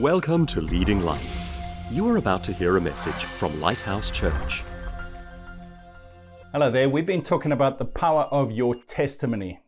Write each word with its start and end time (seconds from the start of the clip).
Welcome 0.00 0.46
to 0.46 0.62
Leading 0.62 1.02
Lights. 1.02 1.50
You 1.90 2.08
are 2.08 2.16
about 2.16 2.42
to 2.44 2.52
hear 2.54 2.78
a 2.78 2.80
message 2.80 3.12
from 3.12 3.60
Lighthouse 3.60 4.10
Church. 4.10 4.62
Hello 6.50 6.70
there. 6.70 6.88
We've 6.88 7.04
been 7.04 7.20
talking 7.20 7.52
about 7.52 7.78
the 7.78 7.84
power 7.84 8.22
of 8.22 8.50
your 8.50 8.74
testimony. 8.74 9.60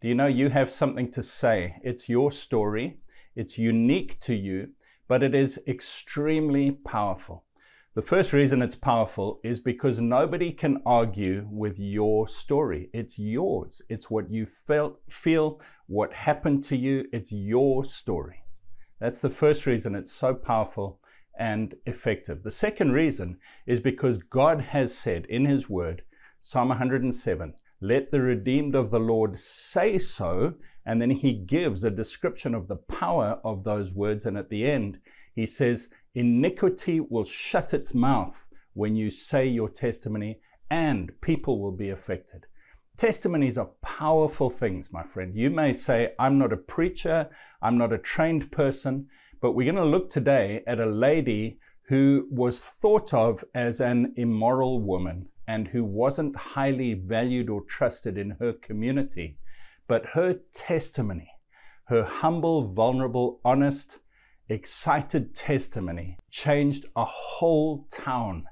Do 0.00 0.08
you 0.08 0.14
know 0.14 0.26
you 0.26 0.48
have 0.48 0.70
something 0.70 1.10
to 1.10 1.22
say? 1.22 1.76
It's 1.84 2.08
your 2.08 2.30
story, 2.30 2.96
it's 3.36 3.58
unique 3.58 4.18
to 4.20 4.34
you, 4.34 4.70
but 5.06 5.22
it 5.22 5.34
is 5.34 5.60
extremely 5.68 6.70
powerful. 6.70 7.44
The 7.94 8.00
first 8.00 8.32
reason 8.32 8.62
it's 8.62 8.74
powerful 8.74 9.38
is 9.44 9.60
because 9.60 10.00
nobody 10.00 10.50
can 10.50 10.80
argue 10.86 11.46
with 11.50 11.78
your 11.78 12.26
story. 12.26 12.88
It's 12.94 13.18
yours. 13.18 13.82
It's 13.90 14.10
what 14.10 14.30
you 14.30 14.46
felt, 14.46 14.98
feel, 15.10 15.60
what 15.88 16.14
happened 16.14 16.64
to 16.64 16.76
you. 16.76 17.04
It's 17.12 17.32
your 17.32 17.84
story. 17.84 18.44
That's 19.00 19.20
the 19.20 19.30
first 19.30 19.66
reason 19.66 19.94
it's 19.94 20.12
so 20.12 20.34
powerful 20.34 21.00
and 21.38 21.74
effective. 21.86 22.42
The 22.42 22.50
second 22.50 22.92
reason 22.92 23.38
is 23.64 23.80
because 23.80 24.18
God 24.18 24.60
has 24.60 24.96
said 24.96 25.26
in 25.26 25.44
His 25.44 25.70
Word, 25.70 26.02
Psalm 26.40 26.68
107, 26.68 27.54
let 27.80 28.10
the 28.10 28.20
redeemed 28.20 28.74
of 28.74 28.90
the 28.90 28.98
Lord 28.98 29.36
say 29.36 29.98
so. 29.98 30.54
And 30.84 31.00
then 31.00 31.10
He 31.10 31.32
gives 31.32 31.84
a 31.84 31.90
description 31.90 32.54
of 32.54 32.66
the 32.66 32.76
power 32.76 33.40
of 33.44 33.62
those 33.62 33.94
words. 33.94 34.26
And 34.26 34.36
at 34.36 34.48
the 34.48 34.68
end, 34.68 34.98
He 35.34 35.46
says, 35.46 35.90
Iniquity 36.14 36.98
will 36.98 37.24
shut 37.24 37.72
its 37.72 37.94
mouth 37.94 38.48
when 38.74 38.96
you 38.96 39.10
say 39.10 39.46
your 39.46 39.68
testimony, 39.68 40.40
and 40.70 41.12
people 41.20 41.60
will 41.60 41.72
be 41.72 41.90
affected. 41.90 42.46
Testimonies 42.98 43.56
are 43.56 43.70
powerful 43.80 44.50
things, 44.50 44.92
my 44.92 45.04
friend. 45.04 45.32
You 45.32 45.50
may 45.50 45.72
say, 45.72 46.14
I'm 46.18 46.36
not 46.36 46.52
a 46.52 46.56
preacher, 46.56 47.30
I'm 47.62 47.78
not 47.78 47.92
a 47.92 47.98
trained 47.98 48.50
person, 48.50 49.06
but 49.40 49.52
we're 49.52 49.72
going 49.72 49.84
to 49.84 49.88
look 49.88 50.10
today 50.10 50.64
at 50.66 50.80
a 50.80 50.86
lady 50.86 51.60
who 51.82 52.26
was 52.28 52.58
thought 52.58 53.14
of 53.14 53.44
as 53.54 53.78
an 53.78 54.14
immoral 54.16 54.80
woman 54.80 55.28
and 55.46 55.68
who 55.68 55.84
wasn't 55.84 56.34
highly 56.34 56.94
valued 56.94 57.48
or 57.48 57.62
trusted 57.62 58.18
in 58.18 58.30
her 58.40 58.52
community. 58.52 59.38
But 59.86 60.04
her 60.06 60.40
testimony, 60.52 61.30
her 61.84 62.02
humble, 62.02 62.72
vulnerable, 62.72 63.40
honest, 63.44 64.00
excited 64.48 65.36
testimony 65.36 66.18
changed 66.32 66.86
a 66.96 67.04
whole 67.04 67.86
town. 67.92 68.46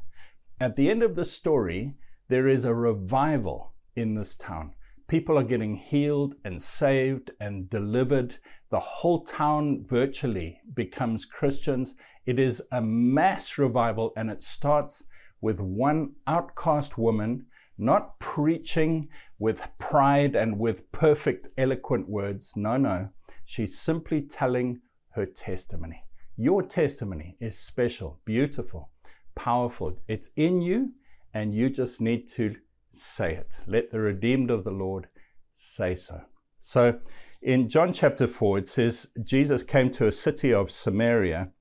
At 0.60 0.76
the 0.76 0.88
end 0.88 1.02
of 1.02 1.16
the 1.16 1.24
story, 1.24 1.96
there 2.28 2.46
is 2.46 2.64
a 2.64 2.72
revival 2.72 3.72
in 3.96 4.14
this 4.14 4.34
town. 4.34 4.74
People 5.08 5.38
are 5.38 5.44
getting 5.44 5.76
healed 5.76 6.34
and 6.44 6.60
saved 6.60 7.30
and 7.40 7.70
delivered. 7.70 8.36
The 8.70 8.80
whole 8.80 9.22
town 9.24 9.84
virtually 9.86 10.60
becomes 10.74 11.24
Christians. 11.24 11.94
It 12.26 12.38
is 12.38 12.62
a 12.72 12.80
mass 12.80 13.58
revival 13.58 14.12
and 14.16 14.30
it 14.30 14.42
starts 14.42 15.04
with 15.40 15.60
one 15.60 16.12
outcast 16.26 16.98
woman 16.98 17.46
not 17.78 18.18
preaching 18.18 19.08
with 19.38 19.68
pride 19.78 20.34
and 20.34 20.58
with 20.58 20.90
perfect, 20.92 21.48
eloquent 21.58 22.08
words. 22.08 22.54
No, 22.56 22.76
no. 22.76 23.10
She's 23.44 23.78
simply 23.78 24.22
telling 24.22 24.80
her 25.10 25.26
testimony. 25.26 26.02
Your 26.36 26.62
testimony 26.62 27.36
is 27.40 27.58
special, 27.58 28.20
beautiful, 28.24 28.90
powerful. 29.34 29.98
It's 30.08 30.30
in 30.36 30.60
you, 30.60 30.92
and 31.34 31.54
you 31.54 31.70
just 31.70 32.00
need 32.00 32.26
to 32.28 32.56
say 32.96 33.34
it. 33.34 33.58
Let 33.66 33.90
the 33.90 34.00
redeemed 34.00 34.50
of 34.50 34.64
the 34.64 34.70
Lord 34.70 35.08
say 35.52 35.94
so. 35.94 36.22
So 36.60 36.98
in 37.42 37.68
John 37.68 37.92
chapter 37.92 38.26
4, 38.26 38.58
it 38.58 38.68
says 38.68 39.08
Jesus 39.22 39.62
came 39.62 39.90
to 39.92 40.06
a 40.06 40.12
city 40.12 40.52
of 40.52 40.70
Samaria, 40.70 41.52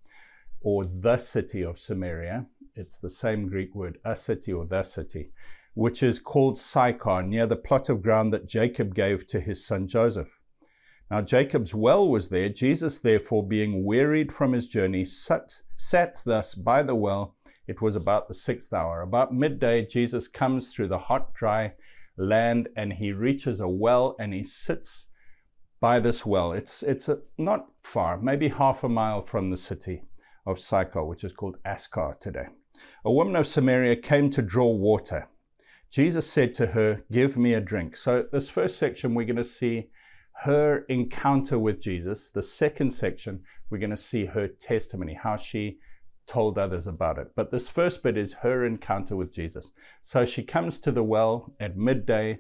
or 0.62 0.84
the 0.84 1.18
city 1.18 1.64
of 1.64 1.78
Samaria. 1.78 2.48
It's 2.76 2.98
the 2.98 3.10
same 3.10 3.48
Greek 3.48 3.76
word, 3.76 4.00
a 4.04 4.16
city 4.16 4.52
or 4.52 4.66
the 4.66 4.84
city, 4.84 5.32
which 5.76 6.02
is 6.02 6.20
called 6.20 6.58
Sychar, 6.58 7.22
near 7.22 7.46
the 7.46 7.56
plot 7.56 7.90
of 7.90 8.02
ground 8.02 8.34
that 8.34 8.48
Jacob 8.48 8.96
gave 8.96 9.28
to 9.28 9.40
his 9.40 9.66
son 9.66 9.88
Joseph. 9.88 10.40
Now 11.12 11.22
Jacob's 11.22 11.76
well 11.76 12.08
was 12.08 12.30
there. 12.30 12.50
Jesus, 12.50 12.98
therefore, 12.98 13.48
being 13.48 13.86
wearied 13.86 14.34
from 14.34 14.54
his 14.54 14.66
journey, 14.68 15.06
sat, 15.06 15.62
sat 15.78 16.20
thus 16.26 16.56
by 16.56 16.82
the 16.82 16.96
well 16.96 17.36
it 17.68 17.82
was 17.82 17.96
about 17.96 18.28
the 18.28 18.34
sixth 18.34 18.74
hour. 18.74 19.02
About 19.02 19.34
midday, 19.34 19.86
Jesus 19.86 20.28
comes 20.28 20.74
through 20.74 20.88
the 20.88 21.00
hot, 21.00 21.34
dry 21.34 21.74
land 22.18 22.70
and 22.76 22.94
he 22.94 23.12
reaches 23.12 23.60
a 23.60 23.68
well 23.68 24.16
and 24.20 24.34
he 24.34 24.44
sits 24.44 25.08
by 25.82 26.00
this 26.00 26.26
well. 26.26 26.54
It's, 26.54 26.84
it's 26.84 27.10
a, 27.10 27.20
not 27.38 27.68
far, 27.84 28.20
maybe 28.20 28.48
half 28.48 28.84
a 28.84 28.90
mile 28.90 29.22
from 29.22 29.50
the 29.50 29.58
city 29.58 30.04
of 30.46 30.60
Sychar, 30.60 31.04
which 31.04 31.24
is 31.24 31.34
called 31.34 31.58
Askar 31.66 32.18
today. 32.20 32.48
A 33.04 33.12
woman 33.12 33.36
of 33.36 33.48
Samaria 33.48 33.96
came 33.96 34.30
to 34.32 34.42
draw 34.42 34.70
water. 34.70 35.28
Jesus 35.90 36.30
said 36.30 36.54
to 36.56 36.68
her, 36.68 37.04
Give 37.12 37.38
me 37.38 37.54
a 37.54 37.62
drink. 37.62 37.96
So, 37.96 38.26
this 38.32 38.50
first 38.50 38.78
section, 38.78 39.14
we're 39.14 39.26
going 39.26 39.38
to 39.38 39.44
see 39.44 39.90
her 40.42 40.80
encounter 40.90 41.58
with 41.58 41.80
Jesus. 41.80 42.30
The 42.30 42.44
second 42.44 42.92
section, 42.92 43.42
we're 43.70 43.78
going 43.78 43.92
to 43.92 43.96
see 43.96 44.26
her 44.26 44.48
testimony, 44.48 45.14
how 45.14 45.38
she 45.38 45.78
told 46.26 46.58
others 46.58 46.88
about 46.88 47.18
it. 47.18 47.32
But 47.36 47.52
this 47.52 47.70
first 47.70 48.04
bit 48.04 48.18
is 48.18 48.34
her 48.36 48.66
encounter 48.66 49.16
with 49.16 49.34
Jesus. 49.34 49.72
So 50.02 50.26
she 50.26 50.44
comes 50.44 50.80
to 50.80 50.92
the 50.92 51.04
well 51.04 51.54
at 51.60 51.78
midday. 51.78 52.40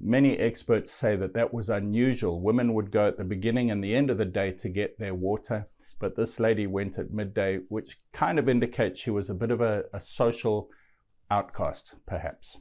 Many 0.00 0.38
experts 0.38 0.92
say 0.92 1.16
that 1.16 1.34
that 1.34 1.52
was 1.52 1.68
unusual. 1.68 2.40
Women 2.40 2.74
would 2.74 2.90
go 2.90 3.08
at 3.08 3.18
the 3.18 3.24
beginning 3.24 3.70
and 3.70 3.82
the 3.82 3.94
end 3.94 4.10
of 4.10 4.18
the 4.18 4.24
day 4.24 4.52
to 4.52 4.68
get 4.68 4.98
their 4.98 5.14
water, 5.14 5.68
but 5.98 6.16
this 6.16 6.38
lady 6.38 6.66
went 6.66 6.98
at 6.98 7.10
midday, 7.10 7.58
which 7.68 7.98
kind 8.12 8.38
of 8.38 8.48
indicates 8.48 9.00
she 9.00 9.10
was 9.10 9.28
a 9.28 9.34
bit 9.34 9.50
of 9.50 9.60
a, 9.60 9.84
a 9.92 10.00
social 10.00 10.68
outcast, 11.30 11.94
perhaps. 12.06 12.58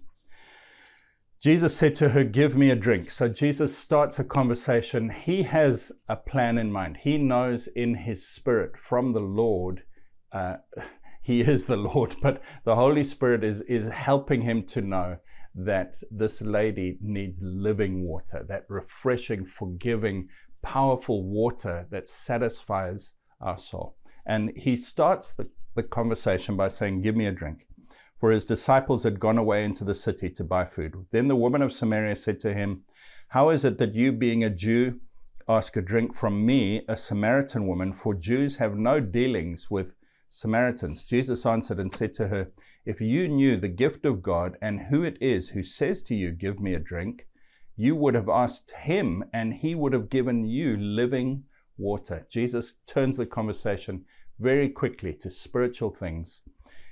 Jesus 1.40 1.78
said 1.78 1.94
to 1.96 2.10
her, 2.10 2.24
Give 2.24 2.58
me 2.58 2.72
a 2.72 2.76
drink. 2.76 3.12
So 3.12 3.30
Jesus 3.30 3.78
starts 3.78 4.18
a 4.18 4.24
conversation. 4.24 5.12
He 5.12 5.44
has 5.44 5.92
a 6.10 6.16
plan 6.16 6.58
in 6.58 6.72
mind. 6.72 6.98
He 6.98 7.20
knows 7.20 7.68
in 7.68 7.94
his 7.94 8.28
spirit 8.28 8.76
from 8.76 9.14
the 9.14 9.22
Lord 9.22 9.84
uh, 10.32 10.58
he 11.22 11.42
is 11.42 11.66
the 11.66 11.78
Lord, 11.78 12.16
but 12.22 12.42
the 12.64 12.76
Holy 12.76 13.04
Spirit 13.04 13.44
is, 13.44 13.62
is 13.62 13.90
helping 13.90 14.42
him 14.42 14.64
to 14.68 14.82
know 14.82 15.18
that 15.56 16.02
this 16.12 16.42
lady 16.42 16.98
needs 17.02 17.42
living 17.42 18.04
water, 18.04 18.46
that 18.48 18.66
refreshing, 18.70 19.46
forgiving, 19.46 20.30
powerful 20.62 21.24
water 21.24 21.88
that 21.90 22.08
satisfies 22.08 23.16
our 23.42 23.58
soul. 23.58 23.98
And 24.26 24.52
he 24.56 24.76
starts 24.76 25.34
the, 25.34 25.50
the 25.76 25.84
conversation 25.84 26.56
by 26.56 26.68
saying, 26.68 27.02
Give 27.02 27.16
me 27.16 27.26
a 27.26 27.32
drink. 27.32 27.68
For 28.20 28.32
his 28.32 28.46
disciples 28.46 29.04
had 29.04 29.20
gone 29.20 29.38
away 29.38 29.64
into 29.64 29.84
the 29.84 29.94
city 29.96 30.30
to 30.32 30.44
buy 30.44 30.66
food. 30.66 30.96
Then 31.12 31.28
the 31.28 31.36
woman 31.36 31.62
of 31.62 31.72
Samaria 31.72 32.16
said 32.16 32.40
to 32.42 32.54
him, 32.54 32.84
How 33.30 33.50
is 33.50 33.64
it 33.66 33.78
that 33.78 33.96
you, 33.96 34.12
being 34.12 34.44
a 34.44 34.50
Jew, 34.50 35.00
ask 35.48 35.76
a 35.78 35.82
drink 35.82 36.16
from 36.16 36.46
me, 36.46 36.84
a 36.88 36.98
Samaritan 36.98 37.68
woman? 37.68 37.94
For 37.94 38.14
Jews 38.14 38.56
have 38.56 38.76
no 38.76 39.00
dealings 39.00 39.70
with 39.70 39.96
Samaritans. 40.38 41.02
Jesus 41.02 41.48
answered 41.48 41.80
and 41.80 41.92
said 41.92 42.14
to 42.14 42.28
her, 42.28 42.52
If 42.86 43.02
you 43.02 43.28
knew 43.28 43.58
the 43.58 43.68
gift 43.68 44.06
of 44.06 44.22
God 44.22 44.56
and 44.62 44.82
who 44.82 45.02
it 45.02 45.18
is 45.20 45.50
who 45.50 45.64
says 45.64 46.04
to 46.04 46.14
you, 46.14 46.32
Give 46.32 46.60
me 46.60 46.76
a 46.76 46.80
drink, 46.80 47.26
you 47.76 47.96
would 47.96 48.14
have 48.14 48.30
asked 48.30 48.70
him 48.70 49.24
and 49.34 49.52
he 49.52 49.74
would 49.74 49.94
have 49.94 50.12
given 50.12 50.46
you 50.46 50.78
living 50.78 51.46
water. 51.76 52.28
Jesus 52.30 52.76
turns 52.86 53.18
the 53.18 53.26
conversation 53.26 54.06
very 54.38 54.70
quickly 54.70 55.12
to 55.14 55.32
spiritual 55.32 55.90
things. 55.90 56.44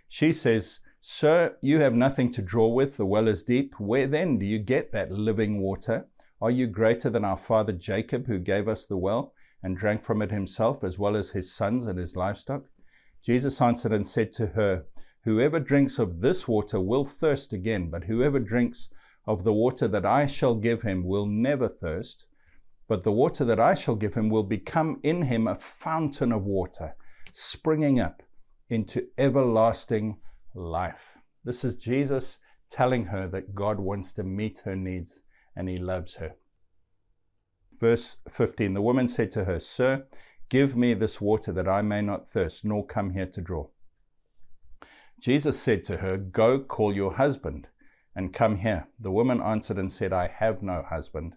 She 0.09 0.33
says, 0.33 0.79
Sir, 0.99 1.55
you 1.61 1.79
have 1.81 1.93
nothing 1.93 2.31
to 2.31 2.41
draw 2.41 2.67
with, 2.67 2.97
the 2.97 3.05
well 3.05 3.27
is 3.27 3.43
deep. 3.43 3.79
Where 3.79 4.07
then 4.07 4.39
do 4.39 4.45
you 4.47 4.57
get 4.57 4.91
that 4.93 5.11
living 5.11 5.61
water? 5.61 6.07
Are 6.41 6.49
you 6.49 6.65
greater 6.65 7.11
than 7.11 7.23
our 7.23 7.37
father 7.37 7.73
Jacob, 7.73 8.25
who 8.25 8.39
gave 8.39 8.67
us 8.67 8.87
the 8.87 8.97
well 8.97 9.35
and 9.61 9.77
drank 9.77 10.01
from 10.01 10.23
it 10.23 10.31
himself, 10.31 10.83
as 10.83 10.97
well 10.97 11.15
as 11.15 11.29
his 11.29 11.53
sons 11.53 11.85
and 11.85 11.99
his 11.99 12.15
livestock? 12.15 12.71
Jesus 13.25 13.59
answered 13.59 13.91
and 13.91 14.05
said 14.05 14.31
to 14.33 14.47
her, 14.47 14.85
Whoever 15.23 15.59
drinks 15.59 15.97
of 15.97 16.21
this 16.21 16.47
water 16.47 16.79
will 16.79 17.03
thirst 17.03 17.53
again, 17.53 17.89
but 17.89 18.03
whoever 18.03 18.39
drinks 18.39 18.89
of 19.25 19.43
the 19.43 19.53
water 19.53 19.87
that 19.87 20.05
I 20.05 20.27
shall 20.27 20.53
give 20.53 20.83
him 20.83 21.03
will 21.03 21.25
never 21.25 21.67
thirst. 21.67 22.27
But 22.87 23.01
the 23.01 23.11
water 23.11 23.43
that 23.45 23.59
I 23.59 23.73
shall 23.73 23.95
give 23.95 24.13
him 24.13 24.29
will 24.29 24.43
become 24.43 24.99
in 25.01 25.23
him 25.23 25.47
a 25.47 25.55
fountain 25.55 26.31
of 26.31 26.43
water, 26.43 26.95
springing 27.33 27.99
up 27.99 28.21
into 28.69 29.07
everlasting 29.17 30.17
life. 30.53 31.17
This 31.43 31.63
is 31.63 31.75
Jesus 31.75 32.37
telling 32.69 33.05
her 33.05 33.27
that 33.29 33.55
God 33.55 33.79
wants 33.79 34.11
to 34.13 34.23
meet 34.23 34.61
her 34.65 34.75
needs 34.75 35.23
and 35.55 35.67
he 35.67 35.77
loves 35.77 36.17
her. 36.17 36.35
Verse 37.79 38.17
15 38.29 38.75
The 38.75 38.81
woman 38.81 39.07
said 39.07 39.31
to 39.31 39.45
her, 39.45 39.59
Sir, 39.59 40.05
Give 40.49 40.75
me 40.75 40.93
this 40.93 41.19
water 41.19 41.51
that 41.51 41.67
I 41.67 41.81
may 41.81 42.01
not 42.01 42.27
thirst, 42.27 42.63
nor 42.63 42.85
come 42.85 43.11
here 43.11 43.25
to 43.25 43.41
draw. 43.41 43.67
Jesus 45.19 45.59
said 45.59 45.83
to 45.85 45.97
her, 45.97 46.17
Go 46.17 46.59
call 46.59 46.93
your 46.93 47.13
husband 47.13 47.67
and 48.15 48.33
come 48.33 48.57
here. 48.57 48.87
The 48.99 49.11
woman 49.11 49.41
answered 49.41 49.77
and 49.77 49.91
said, 49.91 50.13
I 50.13 50.27
have 50.27 50.61
no 50.61 50.83
husband. 50.87 51.35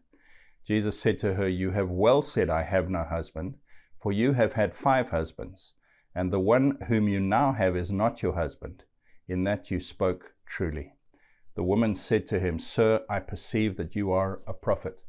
Jesus 0.64 1.00
said 1.00 1.18
to 1.20 1.34
her, 1.34 1.48
You 1.48 1.70
have 1.70 1.88
well 1.88 2.20
said, 2.20 2.50
I 2.50 2.62
have 2.62 2.90
no 2.90 3.04
husband, 3.04 3.56
For 4.00 4.12
you 4.12 4.32
have 4.34 4.52
had 4.52 4.74
five 4.74 5.10
husbands, 5.10 5.74
and 6.14 6.30
the 6.30 6.40
one 6.40 6.78
whom 6.88 7.08
you 7.08 7.20
now 7.20 7.52
have 7.52 7.76
is 7.76 7.90
not 7.90 8.22
your 8.22 8.34
husband. 8.34 8.84
In 9.26 9.44
that 9.44 9.70
you 9.70 9.80
spoke 9.80 10.34
truly. 10.46 10.94
The 11.54 11.62
woman 11.62 11.94
said 11.94 12.26
to 12.28 12.38
him, 12.38 12.58
Sir, 12.58 13.04
I 13.10 13.20
perceive 13.20 13.76
that 13.76 13.96
you 13.96 14.12
are 14.12 14.40
a 14.46 14.52
prophet. 14.52 15.02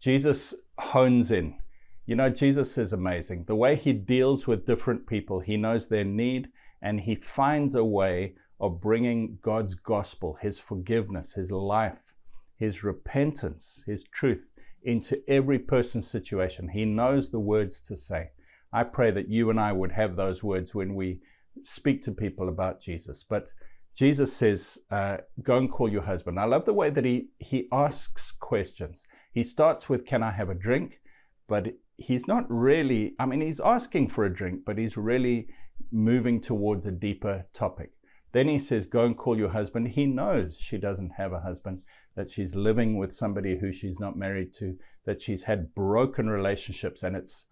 Jesus 0.00 0.54
hones 0.78 1.30
in. 1.30 1.58
You 2.06 2.16
know, 2.16 2.28
Jesus 2.28 2.76
is 2.76 2.92
amazing. 2.92 3.44
The 3.44 3.56
way 3.56 3.76
he 3.76 3.94
deals 3.94 4.46
with 4.46 4.66
different 4.66 5.06
people, 5.06 5.40
he 5.40 5.56
knows 5.56 5.88
their 5.88 6.04
need, 6.04 6.48
and 6.82 7.00
he 7.00 7.14
finds 7.14 7.74
a 7.74 7.84
way 7.84 8.34
of 8.60 8.80
bringing 8.80 9.38
God's 9.40 9.74
gospel, 9.74 10.36
his 10.40 10.58
forgiveness, 10.58 11.32
his 11.32 11.50
life, 11.50 12.14
his 12.56 12.84
repentance, 12.84 13.82
his 13.86 14.04
truth 14.04 14.50
into 14.82 15.22
every 15.28 15.58
person's 15.58 16.06
situation. 16.06 16.68
He 16.68 16.84
knows 16.84 17.30
the 17.30 17.40
words 17.40 17.80
to 17.80 17.96
say. 17.96 18.30
I 18.72 18.84
pray 18.84 19.10
that 19.12 19.28
you 19.28 19.48
and 19.50 19.58
I 19.58 19.72
would 19.72 19.92
have 19.92 20.14
those 20.14 20.44
words 20.44 20.74
when 20.74 20.94
we 20.94 21.20
speak 21.62 22.02
to 22.02 22.12
people 22.12 22.48
about 22.48 22.80
Jesus. 22.80 23.24
But 23.24 23.52
Jesus 23.94 24.32
says, 24.32 24.78
uh, 24.90 25.18
Go 25.42 25.56
and 25.56 25.70
call 25.70 25.90
your 25.90 26.02
husband. 26.02 26.38
I 26.38 26.44
love 26.44 26.66
the 26.66 26.74
way 26.74 26.90
that 26.90 27.04
he, 27.04 27.28
he 27.38 27.68
asks 27.72 28.30
questions. 28.30 29.06
He 29.32 29.42
starts 29.42 29.88
with, 29.88 30.04
Can 30.04 30.22
I 30.22 30.32
have 30.32 30.50
a 30.50 30.54
drink? 30.54 31.00
But 31.46 31.74
he's 31.96 32.26
not 32.26 32.44
really, 32.48 33.14
I 33.18 33.26
mean, 33.26 33.40
he's 33.40 33.60
asking 33.60 34.08
for 34.08 34.24
a 34.24 34.34
drink, 34.34 34.62
but 34.64 34.78
he's 34.78 34.96
really 34.96 35.48
moving 35.92 36.40
towards 36.40 36.86
a 36.86 36.92
deeper 36.92 37.46
topic. 37.52 37.90
Then 38.32 38.48
he 38.48 38.58
says, 38.58 38.86
Go 38.86 39.04
and 39.04 39.16
call 39.16 39.38
your 39.38 39.50
husband. 39.50 39.88
He 39.88 40.06
knows 40.06 40.58
she 40.58 40.76
doesn't 40.76 41.12
have 41.16 41.32
a 41.32 41.40
husband, 41.40 41.82
that 42.16 42.30
she's 42.30 42.56
living 42.56 42.98
with 42.98 43.12
somebody 43.12 43.58
who 43.58 43.72
she's 43.72 44.00
not 44.00 44.16
married 44.16 44.52
to, 44.54 44.76
that 45.04 45.22
she's 45.22 45.44
had 45.44 45.74
broken 45.74 46.28
relationships 46.28 47.04
and 47.04 47.14
it's 47.14 47.46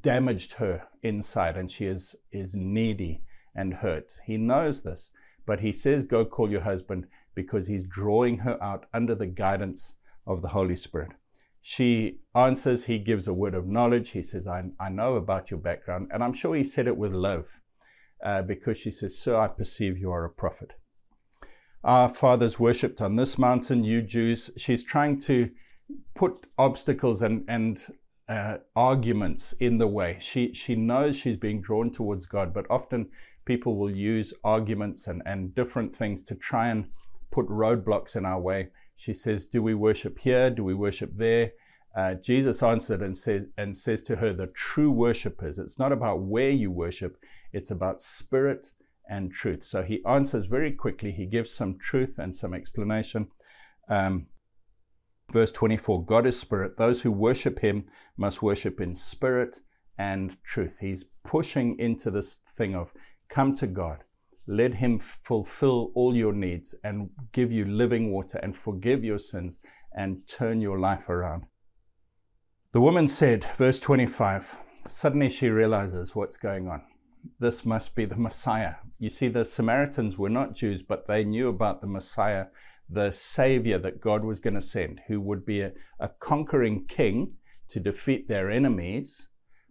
damaged 0.00 0.54
her 0.54 0.86
inside 1.02 1.56
and 1.56 1.70
she 1.70 1.84
is, 1.84 2.16
is 2.32 2.54
needy 2.54 3.22
and 3.54 3.74
hurt. 3.74 4.12
He 4.24 4.38
knows 4.38 4.82
this, 4.82 5.10
but 5.46 5.60
he 5.60 5.72
says, 5.72 6.04
Go 6.04 6.24
call 6.24 6.50
your 6.50 6.62
husband 6.62 7.06
because 7.34 7.66
he's 7.66 7.84
drawing 7.84 8.38
her 8.38 8.62
out 8.62 8.86
under 8.94 9.14
the 9.14 9.26
guidance 9.26 9.96
of 10.26 10.40
the 10.40 10.48
Holy 10.48 10.76
Spirit. 10.76 11.12
She 11.62 12.20
answers, 12.34 12.84
he 12.84 12.98
gives 12.98 13.28
a 13.28 13.34
word 13.34 13.54
of 13.54 13.66
knowledge. 13.66 14.10
He 14.10 14.22
says, 14.22 14.46
I, 14.46 14.64
I 14.78 14.88
know 14.88 15.16
about 15.16 15.50
your 15.50 15.60
background. 15.60 16.10
And 16.12 16.24
I'm 16.24 16.32
sure 16.32 16.54
he 16.54 16.64
said 16.64 16.86
it 16.86 16.96
with 16.96 17.12
love 17.12 17.60
uh, 18.24 18.42
because 18.42 18.78
she 18.78 18.90
says, 18.90 19.18
Sir, 19.18 19.36
I 19.36 19.48
perceive 19.48 19.98
you 19.98 20.10
are 20.10 20.24
a 20.24 20.30
prophet. 20.30 20.72
Our 21.84 22.08
fathers 22.08 22.60
worshipped 22.60 23.00
on 23.00 23.16
this 23.16 23.38
mountain, 23.38 23.84
you 23.84 24.02
Jews. 24.02 24.50
She's 24.56 24.82
trying 24.82 25.18
to 25.20 25.50
put 26.14 26.46
obstacles 26.58 27.22
and, 27.22 27.44
and 27.48 27.82
uh, 28.28 28.58
arguments 28.76 29.54
in 29.54 29.78
the 29.78 29.86
way. 29.86 30.18
She, 30.20 30.54
she 30.54 30.76
knows 30.76 31.16
she's 31.16 31.36
being 31.36 31.60
drawn 31.60 31.90
towards 31.90 32.26
God, 32.26 32.54
but 32.54 32.66
often 32.70 33.08
people 33.44 33.76
will 33.76 33.90
use 33.90 34.32
arguments 34.44 35.08
and, 35.08 35.22
and 35.26 35.54
different 35.54 35.94
things 35.94 36.22
to 36.24 36.34
try 36.34 36.68
and 36.68 36.86
put 37.30 37.46
roadblocks 37.48 38.16
in 38.16 38.24
our 38.24 38.40
way. 38.40 38.68
She 39.00 39.14
says, 39.14 39.46
Do 39.46 39.62
we 39.62 39.72
worship 39.72 40.18
here? 40.18 40.50
Do 40.50 40.62
we 40.62 40.74
worship 40.74 41.12
there? 41.16 41.52
Uh, 41.96 42.16
Jesus 42.16 42.62
answered 42.62 43.00
and 43.00 43.16
says, 43.16 43.46
and 43.56 43.74
says 43.74 44.02
to 44.02 44.16
her, 44.16 44.34
The 44.34 44.48
true 44.48 44.90
worshippers, 44.90 45.58
it's 45.58 45.78
not 45.78 45.90
about 45.90 46.20
where 46.20 46.50
you 46.50 46.70
worship, 46.70 47.16
it's 47.50 47.70
about 47.70 48.02
spirit 48.02 48.72
and 49.08 49.32
truth. 49.32 49.64
So 49.64 49.82
he 49.82 50.04
answers 50.04 50.44
very 50.44 50.72
quickly. 50.72 51.12
He 51.12 51.24
gives 51.24 51.50
some 51.50 51.78
truth 51.78 52.18
and 52.18 52.36
some 52.36 52.52
explanation. 52.52 53.28
Um, 53.88 54.26
verse 55.32 55.50
24 55.50 56.04
God 56.04 56.26
is 56.26 56.38
spirit. 56.38 56.76
Those 56.76 57.00
who 57.00 57.10
worship 57.10 57.58
him 57.60 57.86
must 58.18 58.42
worship 58.42 58.82
in 58.82 58.92
spirit 58.92 59.60
and 59.96 60.36
truth. 60.44 60.76
He's 60.78 61.04
pushing 61.24 61.78
into 61.78 62.10
this 62.10 62.40
thing 62.50 62.74
of 62.74 62.92
come 63.30 63.54
to 63.54 63.66
God. 63.66 64.04
Let 64.50 64.74
him 64.74 64.98
fulfill 64.98 65.92
all 65.94 66.16
your 66.16 66.32
needs 66.32 66.74
and 66.82 67.10
give 67.30 67.52
you 67.52 67.64
living 67.64 68.10
water 68.10 68.38
and 68.42 68.56
forgive 68.56 69.04
your 69.04 69.20
sins 69.20 69.60
and 69.94 70.26
turn 70.26 70.60
your 70.60 70.80
life 70.80 71.08
around. 71.08 71.44
The 72.72 72.80
woman 72.80 73.06
said, 73.06 73.44
verse 73.56 73.78
25, 73.78 74.58
suddenly 74.88 75.30
she 75.30 75.50
realizes 75.50 76.16
what's 76.16 76.36
going 76.36 76.66
on. 76.66 76.82
This 77.38 77.64
must 77.64 77.94
be 77.94 78.06
the 78.06 78.16
Messiah. 78.16 78.74
You 78.98 79.08
see, 79.08 79.28
the 79.28 79.44
Samaritans 79.44 80.18
were 80.18 80.28
not 80.28 80.56
Jews, 80.56 80.82
but 80.82 81.06
they 81.06 81.22
knew 81.22 81.48
about 81.48 81.80
the 81.80 81.86
Messiah, 81.86 82.46
the 82.88 83.12
Savior 83.12 83.78
that 83.78 84.00
God 84.00 84.24
was 84.24 84.40
going 84.40 84.54
to 84.54 84.60
send, 84.60 85.00
who 85.06 85.20
would 85.20 85.46
be 85.46 85.60
a, 85.60 85.70
a 86.00 86.08
conquering 86.18 86.86
king 86.86 87.30
to 87.68 87.78
defeat 87.78 88.26
their 88.26 88.50
enemies, 88.50 89.28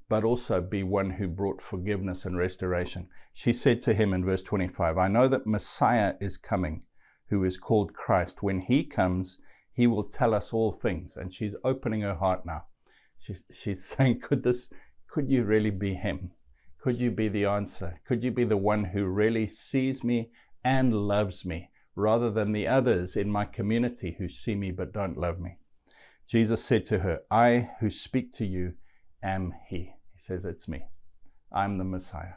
but 0.09 0.23
also 0.23 0.59
be 0.59 0.81
one 0.81 1.11
who 1.11 1.27
brought 1.27 1.61
forgiveness 1.61 2.25
and 2.25 2.35
restoration. 2.35 3.07
She 3.33 3.53
said 3.53 3.79
to 3.81 3.93
him 3.93 4.11
in 4.11 4.25
verse 4.25 4.41
25, 4.41 4.97
I 4.97 5.07
know 5.07 5.27
that 5.27 5.45
Messiah 5.45 6.15
is 6.19 6.35
coming, 6.35 6.83
who 7.29 7.43
is 7.43 7.57
called 7.57 7.93
Christ. 7.93 8.41
When 8.41 8.59
he 8.59 8.83
comes, 8.83 9.37
he 9.71 9.85
will 9.85 10.03
tell 10.03 10.33
us 10.33 10.51
all 10.51 10.71
things. 10.71 11.15
And 11.15 11.31
she's 11.31 11.55
opening 11.63 12.01
her 12.01 12.15
heart 12.15 12.43
now. 12.43 12.65
She's, 13.19 13.43
she's 13.51 13.85
saying, 13.85 14.21
Could 14.21 14.43
this, 14.43 14.69
could 15.07 15.29
you 15.29 15.43
really 15.43 15.69
be 15.69 15.93
him? 15.93 16.31
Could 16.79 16.99
you 16.99 17.11
be 17.11 17.29
the 17.29 17.45
answer? 17.45 18.01
Could 18.07 18.23
you 18.23 18.31
be 18.31 18.45
the 18.45 18.57
one 18.57 18.85
who 18.85 19.05
really 19.05 19.47
sees 19.47 20.03
me 20.03 20.31
and 20.63 20.93
loves 20.93 21.45
me 21.45 21.69
rather 21.95 22.31
than 22.31 22.51
the 22.51 22.67
others 22.67 23.15
in 23.15 23.29
my 23.29 23.45
community 23.45 24.15
who 24.17 24.27
see 24.27 24.55
me 24.55 24.71
but 24.71 24.91
don't 24.91 25.17
love 25.17 25.39
me? 25.39 25.57
Jesus 26.25 26.63
said 26.63 26.85
to 26.87 26.99
her, 26.99 27.21
I 27.29 27.71
who 27.79 27.89
speak 27.89 28.31
to 28.33 28.45
you 28.45 28.73
am 29.21 29.53
he. 29.67 29.93
He 30.19 30.23
says, 30.23 30.43
It's 30.43 30.67
me. 30.67 30.83
I'm 31.49 31.77
the 31.77 31.85
Messiah. 31.85 32.33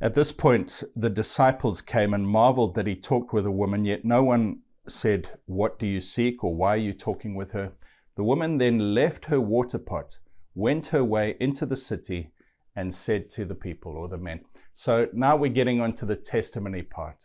At 0.00 0.14
this 0.14 0.30
point, 0.30 0.84
the 0.94 1.10
disciples 1.10 1.82
came 1.82 2.14
and 2.14 2.28
marveled 2.28 2.76
that 2.76 2.86
he 2.86 2.94
talked 2.94 3.32
with 3.32 3.46
a 3.46 3.50
woman, 3.50 3.84
yet 3.84 4.04
no 4.04 4.22
one 4.22 4.60
said, 4.86 5.40
What 5.46 5.80
do 5.80 5.86
you 5.86 6.00
seek? 6.00 6.44
or 6.44 6.54
Why 6.54 6.74
are 6.74 6.86
you 6.88 6.92
talking 6.92 7.34
with 7.34 7.50
her? 7.50 7.72
The 8.14 8.22
woman 8.22 8.58
then 8.58 8.94
left 8.94 9.24
her 9.24 9.40
water 9.40 9.80
pot, 9.80 10.18
went 10.54 10.86
her 10.86 11.02
way 11.02 11.34
into 11.40 11.66
the 11.66 11.74
city, 11.74 12.30
and 12.76 12.94
said 12.94 13.28
to 13.30 13.44
the 13.44 13.56
people 13.56 13.96
or 13.96 14.06
the 14.06 14.16
men. 14.16 14.44
So 14.72 15.08
now 15.12 15.34
we're 15.34 15.50
getting 15.50 15.80
onto 15.80 16.06
the 16.06 16.14
testimony 16.14 16.82
part. 16.82 17.24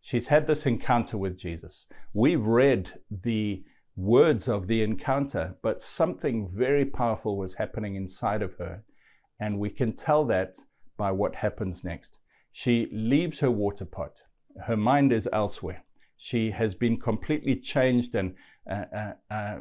She's 0.00 0.28
had 0.28 0.46
this 0.46 0.64
encounter 0.64 1.18
with 1.18 1.36
Jesus. 1.36 1.88
We've 2.14 2.46
read 2.46 3.00
the 3.10 3.64
words 3.96 4.48
of 4.48 4.66
the 4.66 4.82
encounter, 4.82 5.56
but 5.62 5.80
something 5.80 6.48
very 6.52 6.84
powerful 6.84 7.36
was 7.36 7.54
happening 7.54 7.96
inside 7.96 8.42
of 8.42 8.54
her. 8.56 8.82
And 9.40 9.58
we 9.58 9.70
can 9.70 9.94
tell 9.94 10.24
that 10.26 10.56
by 10.96 11.12
what 11.12 11.36
happens 11.36 11.82
next. 11.82 12.18
She 12.52 12.88
leaves 12.92 13.40
her 13.40 13.50
water 13.50 13.84
pot. 13.84 14.22
Her 14.66 14.76
mind 14.76 15.12
is 15.12 15.28
elsewhere. 15.32 15.84
She 16.16 16.50
has 16.50 16.74
been 16.74 16.98
completely 16.98 17.56
changed 17.56 18.14
and 18.14 18.34
uh, 18.70 18.84
uh, 18.94 19.12
uh, 19.30 19.56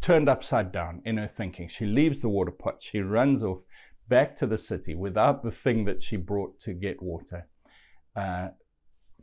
turned 0.00 0.28
upside 0.28 0.70
down 0.70 1.02
in 1.04 1.16
her 1.16 1.26
thinking. 1.28 1.68
She 1.68 1.86
leaves 1.86 2.20
the 2.20 2.28
water 2.28 2.52
pot, 2.52 2.80
she 2.80 3.00
runs 3.00 3.42
off 3.42 3.62
back 4.08 4.36
to 4.36 4.46
the 4.46 4.58
city 4.58 4.94
without 4.94 5.42
the 5.42 5.50
thing 5.50 5.84
that 5.84 6.02
she 6.02 6.16
brought 6.16 6.58
to 6.60 6.72
get 6.72 7.02
water. 7.02 7.48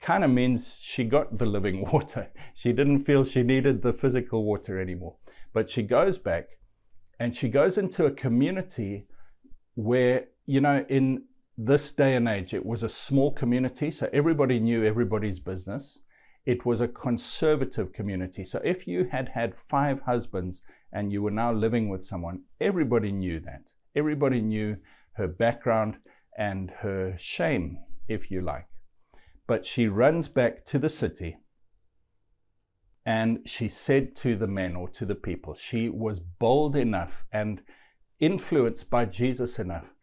Kind 0.04 0.24
of 0.24 0.30
means 0.30 0.80
she 0.84 1.04
got 1.04 1.40
the 1.40 1.48
living 1.48 1.86
water. 1.94 2.28
She 2.54 2.74
didn't 2.74 3.00
feel 3.00 3.24
she 3.24 3.42
needed 3.42 3.82
the 3.82 3.94
physical 3.94 4.44
water 4.44 4.80
anymore. 4.80 5.16
But 5.54 5.70
she 5.70 5.82
goes 5.82 6.20
back 6.20 6.46
and 7.20 7.36
she 7.36 7.50
goes 7.50 7.80
into 7.80 8.06
a 8.06 8.12
community 8.12 9.08
where, 9.74 10.26
you 10.46 10.62
know, 10.62 10.86
in 10.90 11.24
this 11.58 11.92
day 11.92 12.16
and 12.16 12.28
age, 12.28 12.54
it 12.54 12.66
was 12.66 12.84
a 12.84 12.90
small 12.90 13.32
community, 13.32 13.90
so 13.90 14.08
everybody 14.14 14.60
knew 14.60 14.84
everybody's 14.84 15.40
business 15.40 16.02
it 16.46 16.66
was 16.66 16.82
a 16.82 16.88
conservative 16.88 17.94
community. 17.94 18.44
So 18.44 18.60
if 18.64 18.86
you 18.86 19.06
had 19.06 19.30
had 19.30 19.56
five 19.56 20.02
husbands 20.02 20.62
and 20.92 21.12
you 21.12 21.22
were 21.22 21.32
now 21.32 21.54
living 21.54 21.90
with 21.90 22.04
someone, 22.04 22.42
everybody 22.60 23.12
knew 23.12 23.40
that. 23.42 23.72
Everybody 23.96 24.42
knew 24.42 24.78
her 25.14 25.28
background 25.28 25.98
and 26.38 26.72
her 26.80 27.16
shame, 27.18 27.78
if 28.08 28.30
you 28.30 28.42
like. 28.42 28.68
But 29.48 29.66
she 29.66 29.88
runs 29.88 30.28
back 30.28 30.64
to 30.66 30.80
the 30.80 30.90
city 30.90 31.38
and 33.06 33.40
she 33.46 33.68
said 33.68 34.16
to 34.16 34.36
the 34.36 34.48
men 34.48 34.76
or 34.76 34.88
to 34.90 35.06
the 35.06 35.16
people, 35.16 35.56
she 35.56 35.90
was 35.90 36.20
bold 36.20 36.76
enough 36.76 37.26
and 37.32 37.62
influenced 38.20 38.90
by 38.90 39.06
Jesus 39.06 39.60
enough 39.60 39.94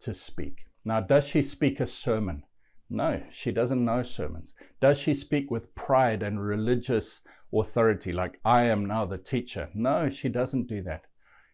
to 0.00 0.12
speak. 0.12 0.64
Now, 0.84 1.00
does 1.00 1.28
she 1.28 1.42
speak 1.42 1.78
a 1.78 1.86
sermon? 1.86 2.42
No, 2.90 3.22
she 3.30 3.52
doesn't 3.52 3.84
know 3.84 4.02
sermons. 4.02 4.54
Does 4.80 4.98
she 4.98 5.14
speak 5.14 5.50
with 5.50 5.74
pride 5.74 6.22
and 6.22 6.42
religious 6.44 7.20
authority, 7.52 8.12
like 8.12 8.40
I 8.44 8.62
am 8.62 8.86
now 8.86 9.04
the 9.04 9.18
teacher? 9.18 9.68
No, 9.74 10.08
she 10.08 10.28
doesn't 10.28 10.68
do 10.68 10.82
that. 10.82 11.04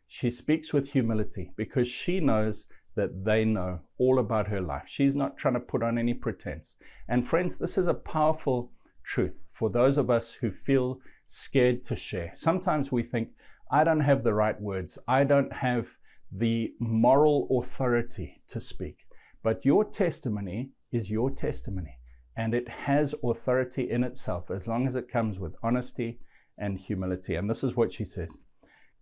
She 0.07 0.31
speaks 0.31 0.73
with 0.73 0.93
humility 0.93 1.51
because 1.57 1.89
she 1.89 2.21
knows 2.21 2.67
that 2.97 3.25
they 3.25 3.45
know 3.45 3.81
all 3.99 4.19
about 4.19 4.49
her 4.49 4.61
life. 4.61 4.85
She's 4.87 5.15
not 5.15 5.37
trying 5.37 5.55
to 5.55 5.61
put 5.61 5.83
on 5.83 5.99
any 5.99 6.15
pretense. 6.15 6.77
And 7.09 7.27
friends, 7.27 7.57
this 7.57 7.77
is 7.77 7.89
a 7.89 7.95
powerful 7.95 8.73
truth 9.03 9.35
for 9.51 9.69
those 9.69 9.99
of 9.99 10.11
us 10.11 10.33
who 10.33 10.51
feel 10.51 11.01
scared 11.27 11.83
to 11.85 11.97
share. 11.97 12.31
Sometimes 12.33 12.91
we 12.91 13.03
think, 13.03 13.29
I 13.71 13.85
don't 13.85 14.01
have 14.01 14.25
the 14.25 14.35
right 14.35 14.61
words. 14.61 14.99
I 15.09 15.25
don't 15.25 15.53
have 15.53 15.97
the 16.31 16.75
moral 16.79 17.49
authority 17.51 18.43
to 18.49 18.61
speak. 18.61 19.07
But 19.43 19.65
your 19.65 19.85
testimony 19.85 20.71
is 20.91 21.11
your 21.11 21.31
testimony, 21.31 21.99
and 22.37 22.55
it 22.55 22.69
has 22.69 23.15
authority 23.23 23.91
in 23.91 24.03
itself 24.03 24.51
as 24.51 24.67
long 24.67 24.87
as 24.87 24.97
it 24.97 25.09
comes 25.09 25.39
with 25.39 25.57
honesty 25.63 26.19
and 26.57 26.79
humility. 26.79 27.35
And 27.35 27.49
this 27.49 27.63
is 27.63 27.77
what 27.77 27.93
she 27.93 28.05
says 28.05 28.41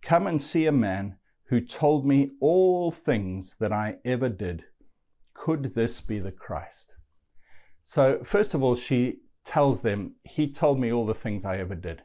Come 0.01 0.27
and 0.27 0.41
see 0.41 0.65
a 0.65 0.71
man 0.71 1.15
who 1.53 1.61
told 1.61 2.03
me 2.03 2.31
all 2.39 2.89
things 2.89 3.57
that 3.59 3.71
I 3.71 3.97
ever 4.03 4.27
did. 4.27 4.63
Could 5.35 5.75
this 5.75 6.01
be 6.01 6.17
the 6.17 6.31
Christ? 6.31 6.95
So, 7.83 8.23
first 8.23 8.55
of 8.55 8.63
all, 8.63 8.73
she 8.73 9.19
tells 9.45 9.83
them, 9.83 10.13
He 10.23 10.51
told 10.51 10.79
me 10.79 10.91
all 10.91 11.05
the 11.05 11.13
things 11.13 11.45
I 11.45 11.57
ever 11.57 11.75
did. 11.75 12.01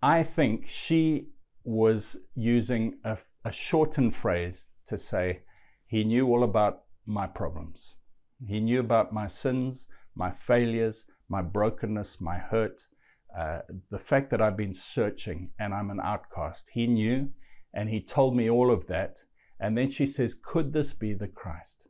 I 0.00 0.22
think 0.22 0.64
she 0.64 1.30
was 1.64 2.18
using 2.36 3.00
a, 3.02 3.18
a 3.44 3.50
shortened 3.50 4.14
phrase 4.14 4.74
to 4.84 4.96
say, 4.96 5.42
He 5.88 6.04
knew 6.04 6.28
all 6.28 6.44
about 6.44 6.84
my 7.04 7.26
problems. 7.26 7.96
He 8.46 8.60
knew 8.60 8.78
about 8.78 9.12
my 9.12 9.26
sins, 9.26 9.88
my 10.14 10.30
failures, 10.30 11.04
my 11.28 11.42
brokenness, 11.42 12.20
my 12.20 12.38
hurt, 12.38 12.80
uh, 13.36 13.62
the 13.90 13.98
fact 13.98 14.30
that 14.30 14.40
I've 14.40 14.56
been 14.56 14.72
searching 14.72 15.50
and 15.58 15.74
I'm 15.74 15.90
an 15.90 15.98
outcast. 16.00 16.70
He 16.72 16.86
knew 16.86 17.32
and 17.76 17.90
he 17.90 18.00
told 18.00 18.34
me 18.34 18.48
all 18.48 18.72
of 18.72 18.86
that. 18.86 19.22
And 19.60 19.76
then 19.76 19.90
she 19.90 20.06
says, 20.06 20.34
Could 20.34 20.72
this 20.72 20.94
be 20.94 21.12
the 21.12 21.28
Christ? 21.28 21.86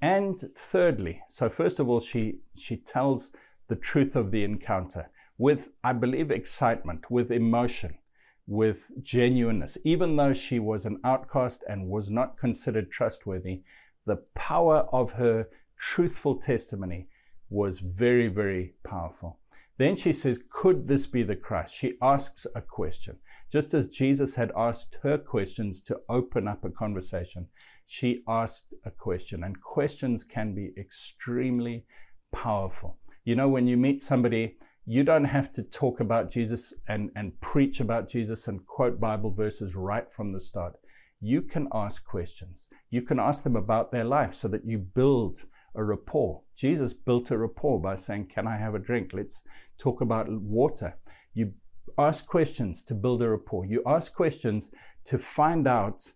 And 0.00 0.40
thirdly, 0.56 1.22
so 1.28 1.48
first 1.48 1.78
of 1.78 1.88
all, 1.88 2.00
she, 2.00 2.40
she 2.58 2.76
tells 2.76 3.30
the 3.68 3.76
truth 3.76 4.16
of 4.16 4.30
the 4.30 4.42
encounter 4.42 5.10
with, 5.38 5.68
I 5.84 5.92
believe, 5.92 6.30
excitement, 6.30 7.10
with 7.10 7.30
emotion, 7.30 7.98
with 8.46 8.90
genuineness. 9.02 9.78
Even 9.84 10.16
though 10.16 10.32
she 10.32 10.58
was 10.58 10.86
an 10.86 10.98
outcast 11.04 11.62
and 11.68 11.88
was 11.88 12.10
not 12.10 12.38
considered 12.38 12.90
trustworthy, 12.90 13.62
the 14.06 14.16
power 14.34 14.88
of 14.92 15.12
her 15.12 15.46
truthful 15.76 16.36
testimony 16.38 17.08
was 17.50 17.78
very, 17.80 18.28
very 18.28 18.74
powerful. 18.82 19.38
Then 19.78 19.96
she 19.96 20.12
says, 20.12 20.42
Could 20.50 20.86
this 20.86 21.06
be 21.06 21.22
the 21.22 21.36
Christ? 21.36 21.74
She 21.74 21.94
asks 22.02 22.46
a 22.54 22.60
question. 22.60 23.16
Just 23.50 23.74
as 23.74 23.88
Jesus 23.88 24.34
had 24.34 24.52
asked 24.56 24.98
her 25.02 25.18
questions 25.18 25.80
to 25.82 26.00
open 26.08 26.46
up 26.46 26.64
a 26.64 26.70
conversation, 26.70 27.48
she 27.86 28.22
asked 28.28 28.74
a 28.84 28.90
question. 28.90 29.44
And 29.44 29.60
questions 29.60 30.24
can 30.24 30.54
be 30.54 30.72
extremely 30.78 31.84
powerful. 32.32 32.98
You 33.24 33.36
know, 33.36 33.48
when 33.48 33.66
you 33.66 33.76
meet 33.76 34.02
somebody, 34.02 34.56
you 34.84 35.04
don't 35.04 35.24
have 35.24 35.52
to 35.52 35.62
talk 35.62 36.00
about 36.00 36.30
Jesus 36.30 36.74
and, 36.88 37.10
and 37.14 37.40
preach 37.40 37.80
about 37.80 38.08
Jesus 38.08 38.48
and 38.48 38.66
quote 38.66 38.98
Bible 38.98 39.30
verses 39.30 39.76
right 39.76 40.12
from 40.12 40.32
the 40.32 40.40
start. 40.40 40.74
You 41.20 41.40
can 41.40 41.68
ask 41.72 42.04
questions. 42.04 42.68
You 42.90 43.02
can 43.02 43.20
ask 43.20 43.44
them 43.44 43.54
about 43.54 43.90
their 43.90 44.04
life 44.04 44.34
so 44.34 44.48
that 44.48 44.64
you 44.64 44.78
build 44.78 45.44
a 45.74 45.82
rapport. 45.82 46.42
Jesus 46.54 46.92
built 46.92 47.30
a 47.30 47.38
rapport 47.38 47.80
by 47.80 47.94
saying, 47.94 48.26
Can 48.26 48.46
I 48.46 48.56
have 48.56 48.74
a 48.74 48.78
drink? 48.78 49.12
Let's 49.12 49.44
talk 49.78 50.00
about 50.00 50.30
water. 50.30 50.96
You 51.34 51.52
ask 51.98 52.26
questions 52.26 52.82
to 52.82 52.94
build 52.94 53.22
a 53.22 53.30
rapport. 53.30 53.66
You 53.66 53.82
ask 53.86 54.14
questions 54.14 54.70
to 55.04 55.18
find 55.18 55.66
out 55.66 56.12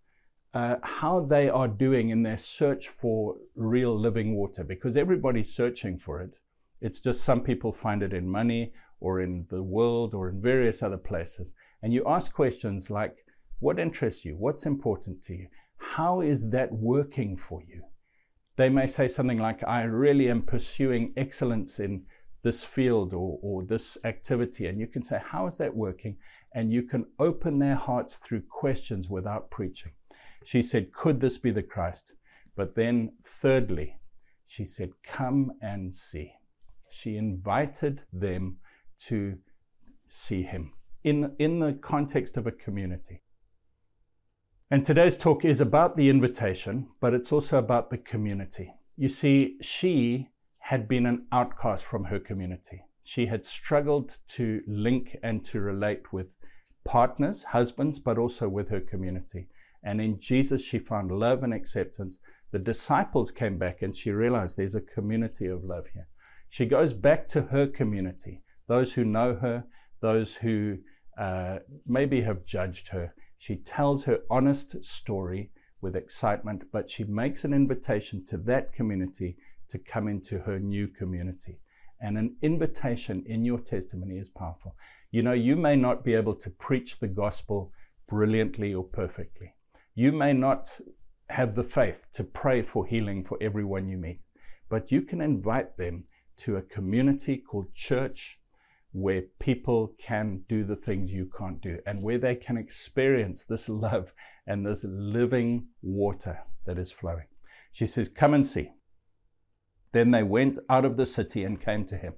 uh, 0.54 0.76
how 0.82 1.20
they 1.20 1.48
are 1.48 1.68
doing 1.68 2.10
in 2.10 2.22
their 2.22 2.36
search 2.36 2.88
for 2.88 3.36
real 3.54 3.98
living 3.98 4.34
water 4.34 4.64
because 4.64 4.96
everybody's 4.96 5.54
searching 5.54 5.98
for 5.98 6.20
it. 6.22 6.40
It's 6.80 7.00
just 7.00 7.24
some 7.24 7.42
people 7.42 7.72
find 7.72 8.02
it 8.02 8.12
in 8.12 8.28
money 8.28 8.72
or 9.00 9.20
in 9.20 9.46
the 9.50 9.62
world 9.62 10.14
or 10.14 10.28
in 10.28 10.40
various 10.40 10.82
other 10.82 10.96
places. 10.96 11.54
And 11.82 11.92
you 11.92 12.02
ask 12.06 12.32
questions 12.32 12.90
like, 12.90 13.26
what 13.58 13.78
interests 13.78 14.24
you? 14.24 14.36
What's 14.36 14.66
important 14.66 15.22
to 15.24 15.34
you? 15.34 15.48
How 15.78 16.20
is 16.20 16.48
that 16.50 16.72
working 16.72 17.36
for 17.36 17.60
you? 17.62 17.82
They 18.56 18.68
may 18.68 18.86
say 18.86 19.08
something 19.08 19.38
like, 19.38 19.62
I 19.66 19.82
really 19.82 20.30
am 20.30 20.42
pursuing 20.42 21.12
excellence 21.16 21.78
in 21.78 22.04
this 22.42 22.64
field 22.64 23.12
or, 23.12 23.38
or 23.42 23.62
this 23.62 23.98
activity. 24.04 24.66
And 24.66 24.80
you 24.80 24.86
can 24.86 25.02
say, 25.02 25.20
How 25.24 25.46
is 25.46 25.56
that 25.58 25.74
working? 25.74 26.16
And 26.54 26.72
you 26.72 26.82
can 26.82 27.06
open 27.18 27.58
their 27.58 27.74
hearts 27.74 28.16
through 28.16 28.42
questions 28.48 29.08
without 29.08 29.50
preaching. 29.50 29.92
She 30.44 30.62
said, 30.62 30.92
Could 30.92 31.20
this 31.20 31.38
be 31.38 31.50
the 31.50 31.62
Christ? 31.62 32.14
But 32.54 32.74
then, 32.74 33.12
thirdly, 33.22 33.98
she 34.46 34.64
said, 34.64 34.92
Come 35.02 35.52
and 35.60 35.92
see 35.92 36.32
she 36.88 37.16
invited 37.16 38.02
them 38.12 38.56
to 38.98 39.38
see 40.08 40.42
him 40.42 40.72
in, 41.04 41.34
in 41.38 41.60
the 41.60 41.74
context 41.74 42.36
of 42.36 42.46
a 42.46 42.52
community. 42.52 43.22
And 44.68 44.84
today's 44.84 45.16
talk 45.16 45.44
is 45.44 45.60
about 45.60 45.96
the 45.96 46.10
invitation, 46.10 46.88
but 47.00 47.14
it's 47.14 47.30
also 47.30 47.56
about 47.56 47.88
the 47.88 47.98
community. 47.98 48.74
You 48.96 49.08
see, 49.08 49.58
she 49.60 50.30
had 50.58 50.88
been 50.88 51.06
an 51.06 51.26
outcast 51.30 51.84
from 51.84 52.02
her 52.06 52.18
community. 52.18 52.82
She 53.04 53.26
had 53.26 53.44
struggled 53.44 54.18
to 54.30 54.62
link 54.66 55.16
and 55.22 55.44
to 55.44 55.60
relate 55.60 56.12
with 56.12 56.34
partners, 56.84 57.44
husbands, 57.44 58.00
but 58.00 58.18
also 58.18 58.48
with 58.48 58.68
her 58.70 58.80
community. 58.80 59.46
And 59.84 60.00
in 60.00 60.18
Jesus, 60.18 60.62
she 60.64 60.80
found 60.80 61.12
love 61.12 61.44
and 61.44 61.54
acceptance. 61.54 62.18
The 62.50 62.58
disciples 62.58 63.30
came 63.30 63.58
back 63.58 63.82
and 63.82 63.94
she 63.94 64.10
realized 64.10 64.56
there's 64.56 64.74
a 64.74 64.80
community 64.80 65.46
of 65.46 65.62
love 65.62 65.86
here. 65.94 66.08
She 66.48 66.66
goes 66.66 66.92
back 66.92 67.28
to 67.28 67.42
her 67.42 67.68
community, 67.68 68.42
those 68.66 68.94
who 68.94 69.04
know 69.04 69.36
her, 69.36 69.64
those 70.00 70.34
who 70.34 70.78
uh, 71.16 71.60
maybe 71.86 72.22
have 72.22 72.44
judged 72.44 72.88
her. 72.88 73.14
She 73.38 73.56
tells 73.56 74.04
her 74.04 74.20
honest 74.30 74.84
story 74.84 75.50
with 75.80 75.96
excitement, 75.96 76.64
but 76.72 76.88
she 76.90 77.04
makes 77.04 77.44
an 77.44 77.52
invitation 77.52 78.24
to 78.26 78.36
that 78.38 78.72
community 78.72 79.36
to 79.68 79.78
come 79.78 80.08
into 80.08 80.38
her 80.40 80.58
new 80.58 80.88
community. 80.88 81.58
And 82.00 82.18
an 82.18 82.36
invitation 82.42 83.22
in 83.26 83.44
your 83.44 83.58
testimony 83.58 84.18
is 84.18 84.28
powerful. 84.28 84.76
You 85.10 85.22
know, 85.22 85.32
you 85.32 85.56
may 85.56 85.76
not 85.76 86.04
be 86.04 86.14
able 86.14 86.34
to 86.36 86.50
preach 86.50 86.98
the 86.98 87.08
gospel 87.08 87.72
brilliantly 88.08 88.74
or 88.74 88.84
perfectly. 88.84 89.54
You 89.94 90.12
may 90.12 90.32
not 90.32 90.78
have 91.30 91.54
the 91.54 91.64
faith 91.64 92.06
to 92.12 92.24
pray 92.24 92.62
for 92.62 92.86
healing 92.86 93.24
for 93.24 93.38
everyone 93.40 93.88
you 93.88 93.96
meet, 93.96 94.24
but 94.68 94.92
you 94.92 95.02
can 95.02 95.20
invite 95.20 95.76
them 95.76 96.04
to 96.38 96.56
a 96.56 96.62
community 96.62 97.38
called 97.38 97.74
church 97.74 98.38
where 98.96 99.20
people 99.38 99.94
can 99.98 100.42
do 100.48 100.64
the 100.64 100.74
things 100.74 101.12
you 101.12 101.30
can't 101.38 101.60
do 101.60 101.78
and 101.86 102.02
where 102.02 102.16
they 102.16 102.34
can 102.34 102.56
experience 102.56 103.44
this 103.44 103.68
love 103.68 104.10
and 104.46 104.64
this 104.64 104.84
living 104.88 105.66
water 105.82 106.38
that 106.64 106.78
is 106.78 106.90
flowing. 106.90 107.26
She 107.72 107.86
says, 107.86 108.08
Come 108.08 108.32
and 108.32 108.46
see. 108.46 108.72
Then 109.92 110.12
they 110.12 110.22
went 110.22 110.58
out 110.70 110.86
of 110.86 110.96
the 110.96 111.04
city 111.04 111.44
and 111.44 111.60
came 111.60 111.84
to 111.84 111.96
him. 111.96 112.14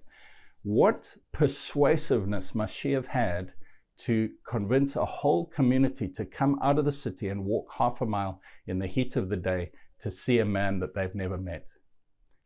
What 0.63 1.17
persuasiveness 1.33 2.55
must 2.55 2.77
she 2.77 2.93
have 2.93 3.09
had 3.09 3.55
to 4.03 4.31
convince 4.49 4.95
a 4.95 5.05
whole 5.05 5.47
community 5.47 6.09
to 6.11 6.25
come 6.25 6.61
out 6.63 6.79
of 6.79 6.85
the 6.85 6.93
city 6.93 7.29
and 7.29 7.45
walk 7.45 7.73
half 7.77 8.01
a 8.01 8.07
mile 8.07 8.41
in 8.69 8.79
the 8.79 8.87
heat 8.87 9.17
of 9.17 9.29
the 9.29 9.37
day 9.37 9.73
to 9.99 10.13
see 10.13 10.39
a 10.39 10.45
man 10.45 10.79
that 10.79 10.95
they've 10.95 11.15
never 11.15 11.39
met? 11.39 11.73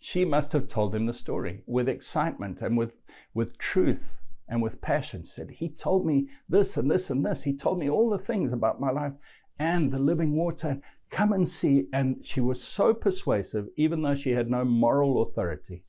she 0.04 0.24
must 0.24 0.50
have 0.50 0.66
told 0.66 0.90
them 0.90 1.06
the 1.06 1.14
story 1.14 1.62
with 1.64 1.88
excitement 1.88 2.60
and 2.60 2.76
with, 2.76 2.98
with 3.34 3.56
truth 3.56 4.21
and 4.48 4.62
with 4.62 4.80
passion. 4.80 5.24
Said, 5.24 5.50
He 5.50 5.68
told 5.68 6.06
me 6.06 6.28
this 6.48 6.76
and 6.76 6.90
this 6.90 7.10
and 7.10 7.24
this. 7.24 7.42
He 7.42 7.56
told 7.56 7.78
me 7.78 7.88
all 7.88 8.10
the 8.10 8.18
things 8.18 8.52
about 8.52 8.80
my 8.80 8.90
life 8.90 9.12
and 9.58 9.90
the 9.90 9.98
living 9.98 10.36
water. 10.36 10.80
Come 11.10 11.32
and 11.32 11.46
see. 11.46 11.86
And 11.92 12.24
she 12.24 12.40
was 12.40 12.62
so 12.62 12.94
persuasive, 12.94 13.68
even 13.76 14.02
though 14.02 14.14
she 14.14 14.30
had 14.30 14.50
no 14.50 14.64
moral 14.64 15.22
authority. 15.22 15.84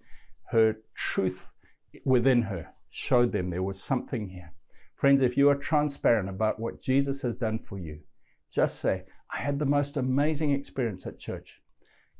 Her 0.51 0.77
truth 0.95 1.51
within 2.05 2.43
her 2.43 2.69
showed 2.89 3.31
them 3.31 3.49
there 3.49 3.63
was 3.63 3.81
something 3.81 4.29
here. 4.29 4.53
Friends, 4.95 5.21
if 5.21 5.35
you 5.35 5.49
are 5.49 5.55
transparent 5.55 6.29
about 6.29 6.59
what 6.59 6.81
Jesus 6.81 7.21
has 7.23 7.35
done 7.35 7.59
for 7.59 7.77
you, 7.79 7.99
just 8.51 8.79
say, 8.79 9.05
I 9.31 9.39
had 9.39 9.57
the 9.59 9.65
most 9.65 9.97
amazing 9.97 10.51
experience 10.51 11.07
at 11.07 11.19
church. 11.19 11.59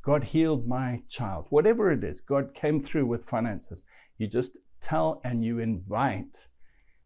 God 0.02 0.24
healed 0.24 0.68
my 0.68 1.04
child. 1.08 1.46
Whatever 1.50 1.92
it 1.92 2.04
is, 2.04 2.20
God 2.20 2.54
came 2.54 2.82
through 2.82 3.06
with 3.06 3.24
finances. 3.24 3.84
You 4.18 4.28
just 4.28 4.58
tell 4.84 5.22
and 5.24 5.44
you 5.44 5.60
invite. 5.60 6.48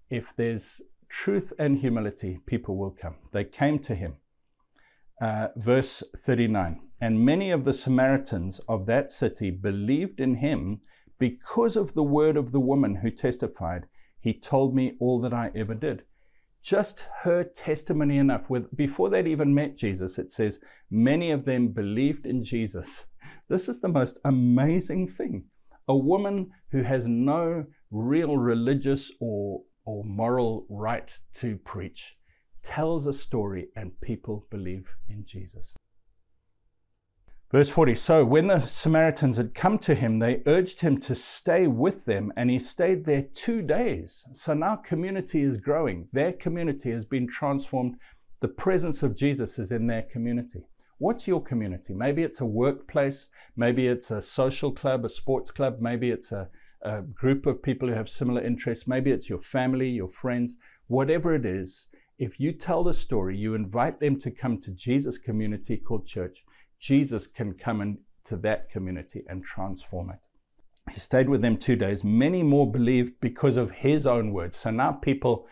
If 0.09 0.35
there's 0.35 0.81
truth 1.09 1.53
and 1.59 1.77
humility, 1.77 2.39
people 2.45 2.77
will 2.77 2.91
come. 2.91 3.15
They 3.31 3.43
came 3.43 3.79
to 3.79 3.95
him. 3.95 4.17
Uh, 5.21 5.49
verse 5.55 6.03
39 6.17 6.79
And 7.01 7.25
many 7.25 7.51
of 7.51 7.65
the 7.65 7.73
Samaritans 7.73 8.59
of 8.67 8.85
that 8.87 9.11
city 9.11 9.51
believed 9.51 10.19
in 10.19 10.35
him 10.35 10.81
because 11.19 11.75
of 11.75 11.93
the 11.93 12.03
word 12.03 12.37
of 12.37 12.51
the 12.51 12.59
woman 12.59 12.95
who 12.95 13.09
testified, 13.09 13.87
He 14.19 14.33
told 14.33 14.75
me 14.75 14.95
all 14.99 15.19
that 15.21 15.33
I 15.33 15.51
ever 15.55 15.73
did 15.73 16.03
just 16.67 17.07
her 17.21 17.45
testimony 17.45 18.17
enough 18.17 18.49
with 18.49 18.75
before 18.75 19.09
they'd 19.09 19.25
even 19.27 19.53
met 19.53 19.77
Jesus 19.77 20.17
it 20.17 20.31
says 20.33 20.59
many 20.91 21.31
of 21.31 21.45
them 21.45 21.69
believed 21.69 22.25
in 22.25 22.43
Jesus 22.43 23.05
this 23.47 23.69
is 23.69 23.79
the 23.79 23.87
most 23.87 24.19
amazing 24.25 25.07
thing 25.07 25.45
a 25.87 25.95
woman 25.95 26.51
who 26.71 26.83
has 26.83 27.07
no 27.07 27.65
real 27.91 28.37
religious 28.37 29.11
or 29.19 29.61
or 29.85 30.03
moral 30.03 30.65
right 30.69 31.17
to 31.31 31.55
preach 31.57 32.17
tells 32.61 33.07
a 33.07 33.13
story, 33.13 33.69
and 33.77 33.99
people 34.01 34.45
believe 34.51 34.89
in 35.07 35.23
Jesus. 35.25 35.73
Verse 37.49 37.69
40 37.69 37.95
So 37.95 38.25
when 38.25 38.47
the 38.47 38.59
Samaritans 38.59 39.37
had 39.37 39.53
come 39.53 39.79
to 39.79 39.95
him, 39.95 40.19
they 40.19 40.41
urged 40.45 40.81
him 40.81 40.99
to 40.99 41.15
stay 41.15 41.67
with 41.67 42.03
them, 42.03 42.33
and 42.35 42.49
he 42.49 42.59
stayed 42.59 43.05
there 43.05 43.25
two 43.33 43.61
days. 43.61 44.25
So 44.33 44.53
now 44.53 44.75
community 44.75 45.41
is 45.41 45.57
growing. 45.57 46.09
Their 46.11 46.33
community 46.33 46.91
has 46.91 47.05
been 47.05 47.27
transformed. 47.27 47.95
The 48.41 48.49
presence 48.49 49.01
of 49.01 49.15
Jesus 49.15 49.57
is 49.57 49.71
in 49.71 49.87
their 49.87 50.03
community. 50.03 50.65
What's 50.99 51.27
your 51.27 51.41
community? 51.41 51.93
Maybe 51.93 52.23
it's 52.23 52.41
a 52.41 52.45
workplace, 52.45 53.29
maybe 53.55 53.87
it's 53.87 54.11
a 54.11 54.21
social 54.21 54.71
club, 54.71 55.05
a 55.05 55.09
sports 55.09 55.51
club, 55.51 55.77
maybe 55.79 56.09
it's 56.09 56.31
a, 56.31 56.49
a 56.81 57.01
group 57.01 57.45
of 57.45 57.61
people 57.61 57.87
who 57.87 57.93
have 57.93 58.09
similar 58.09 58.41
interests, 58.41 58.87
maybe 58.87 59.11
it's 59.11 59.29
your 59.29 59.39
family, 59.39 59.89
your 59.89 60.07
friends, 60.07 60.57
whatever 60.87 61.35
it 61.35 61.45
is. 61.45 61.87
If 62.17 62.39
you 62.39 62.51
tell 62.51 62.83
the 62.83 62.93
story, 62.93 63.37
you 63.37 63.53
invite 63.53 63.99
them 63.99 64.17
to 64.19 64.31
come 64.31 64.59
to 64.61 64.71
Jesus' 64.71 65.19
community 65.19 65.77
called 65.77 66.07
church 66.07 66.43
Jesus 66.79 67.27
can 67.27 67.53
come 67.53 67.81
into 67.81 68.37
that 68.41 68.69
community 68.69 69.23
and 69.27 69.43
transform 69.43 70.11
it. 70.11 70.27
He 70.91 70.99
stayed 70.99 71.29
with 71.29 71.41
them 71.41 71.57
two 71.57 71.75
days. 71.75 72.03
Many 72.03 72.43
more 72.43 72.71
believed 72.71 73.19
because 73.19 73.57
of 73.57 73.71
his 73.71 74.07
own 74.07 74.31
words. 74.31 74.57
So 74.57 74.71
now 74.71 74.91
people 74.93 75.47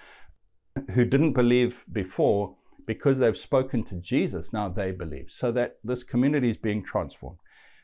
who 0.94 1.04
didn't 1.06 1.34
believe 1.34 1.84
before, 1.92 2.56
because 2.86 3.20
they've 3.20 3.38
spoken 3.38 3.84
to 3.86 3.96
Jesus, 3.96 4.54
now 4.54 4.70
they 4.70 4.92
believe. 4.92 5.28
So 5.30 5.52
that 5.52 5.78
this 5.84 6.04
community 6.04 6.50
is 6.50 6.58
being 6.58 6.84
transformed. 6.84 7.40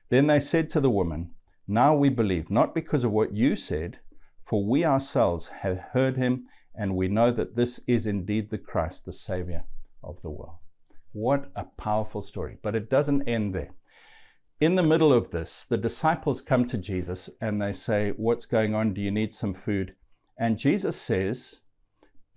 Then 0.09 0.27
they 0.27 0.39
said 0.39 0.69
to 0.69 0.79
the 0.79 0.89
woman, 0.89 1.31
Now 1.67 1.95
we 1.95 2.09
believe, 2.09 2.49
not 2.49 2.75
because 2.75 3.03
of 3.03 3.11
what 3.11 3.35
you 3.35 3.55
said, 3.55 3.99
for 4.43 4.65
we 4.65 4.83
ourselves 4.83 5.47
have 5.47 5.79
heard 5.93 6.17
him, 6.17 6.45
and 6.75 6.95
we 6.95 7.07
know 7.07 7.31
that 7.31 7.55
this 7.55 7.79
is 7.87 8.05
indeed 8.05 8.49
the 8.49 8.57
Christ, 8.57 9.05
the 9.05 9.13
Savior 9.13 9.63
of 10.03 10.21
the 10.21 10.29
world. 10.29 10.57
What 11.13 11.51
a 11.55 11.65
powerful 11.65 12.21
story. 12.21 12.57
But 12.61 12.75
it 12.75 12.89
doesn't 12.89 13.27
end 13.27 13.53
there. 13.53 13.71
In 14.59 14.75
the 14.75 14.83
middle 14.83 15.13
of 15.13 15.31
this, 15.31 15.65
the 15.65 15.77
disciples 15.77 16.41
come 16.41 16.65
to 16.65 16.77
Jesus 16.77 17.29
and 17.41 17.61
they 17.61 17.73
say, 17.73 18.13
What's 18.15 18.45
going 18.45 18.75
on? 18.75 18.93
Do 18.93 19.01
you 19.01 19.11
need 19.11 19.33
some 19.33 19.53
food? 19.53 19.95
And 20.37 20.57
Jesus 20.57 20.95
says, 20.95 21.61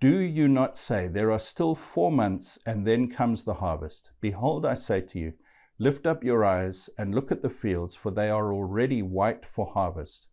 Do 0.05 0.19
you 0.19 0.47
not 0.47 0.77
say, 0.77 1.07
There 1.07 1.31
are 1.31 1.39
still 1.39 1.73
four 1.73 2.11
months, 2.11 2.59
and 2.63 2.85
then 2.85 3.09
comes 3.09 3.43
the 3.43 3.55
harvest? 3.55 4.11
Behold, 4.21 4.63
I 4.63 4.75
say 4.75 5.01
to 5.01 5.17
you, 5.17 5.33
Lift 5.79 6.05
up 6.05 6.23
your 6.23 6.45
eyes 6.45 6.91
and 6.95 7.15
look 7.15 7.31
at 7.31 7.41
the 7.41 7.49
fields, 7.49 7.95
for 7.95 8.11
they 8.11 8.29
are 8.29 8.53
already 8.53 9.01
white 9.01 9.47
for 9.47 9.65
harvest. 9.65 10.29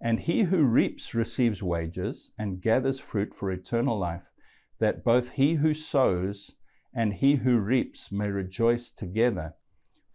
And 0.00 0.18
he 0.18 0.42
who 0.42 0.64
reaps 0.64 1.14
receives 1.14 1.62
wages 1.62 2.32
and 2.36 2.60
gathers 2.60 2.98
fruit 2.98 3.32
for 3.32 3.52
eternal 3.52 3.96
life, 3.96 4.32
that 4.80 5.04
both 5.04 5.30
he 5.30 5.54
who 5.54 5.72
sows 5.72 6.56
and 6.92 7.14
he 7.14 7.36
who 7.36 7.60
reaps 7.60 8.10
may 8.10 8.28
rejoice 8.28 8.90
together. 8.90 9.54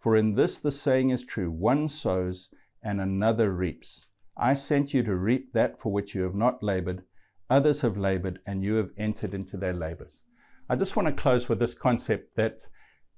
For 0.00 0.18
in 0.18 0.34
this 0.34 0.60
the 0.60 0.70
saying 0.70 1.08
is 1.08 1.24
true 1.24 1.50
one 1.50 1.88
sows 1.88 2.50
and 2.82 3.00
another 3.00 3.54
reaps. 3.54 4.08
I 4.36 4.52
sent 4.52 4.92
you 4.92 5.02
to 5.04 5.16
reap 5.16 5.54
that 5.54 5.80
for 5.80 5.90
which 5.90 6.14
you 6.14 6.24
have 6.24 6.34
not 6.34 6.62
labored. 6.62 7.04
Others 7.52 7.82
have 7.82 7.98
labored, 7.98 8.38
and 8.46 8.64
you 8.64 8.76
have 8.76 8.92
entered 8.96 9.34
into 9.34 9.58
their 9.58 9.74
labors. 9.74 10.22
I 10.70 10.76
just 10.76 10.96
want 10.96 11.06
to 11.08 11.22
close 11.22 11.50
with 11.50 11.58
this 11.58 11.74
concept 11.74 12.34
that 12.36 12.66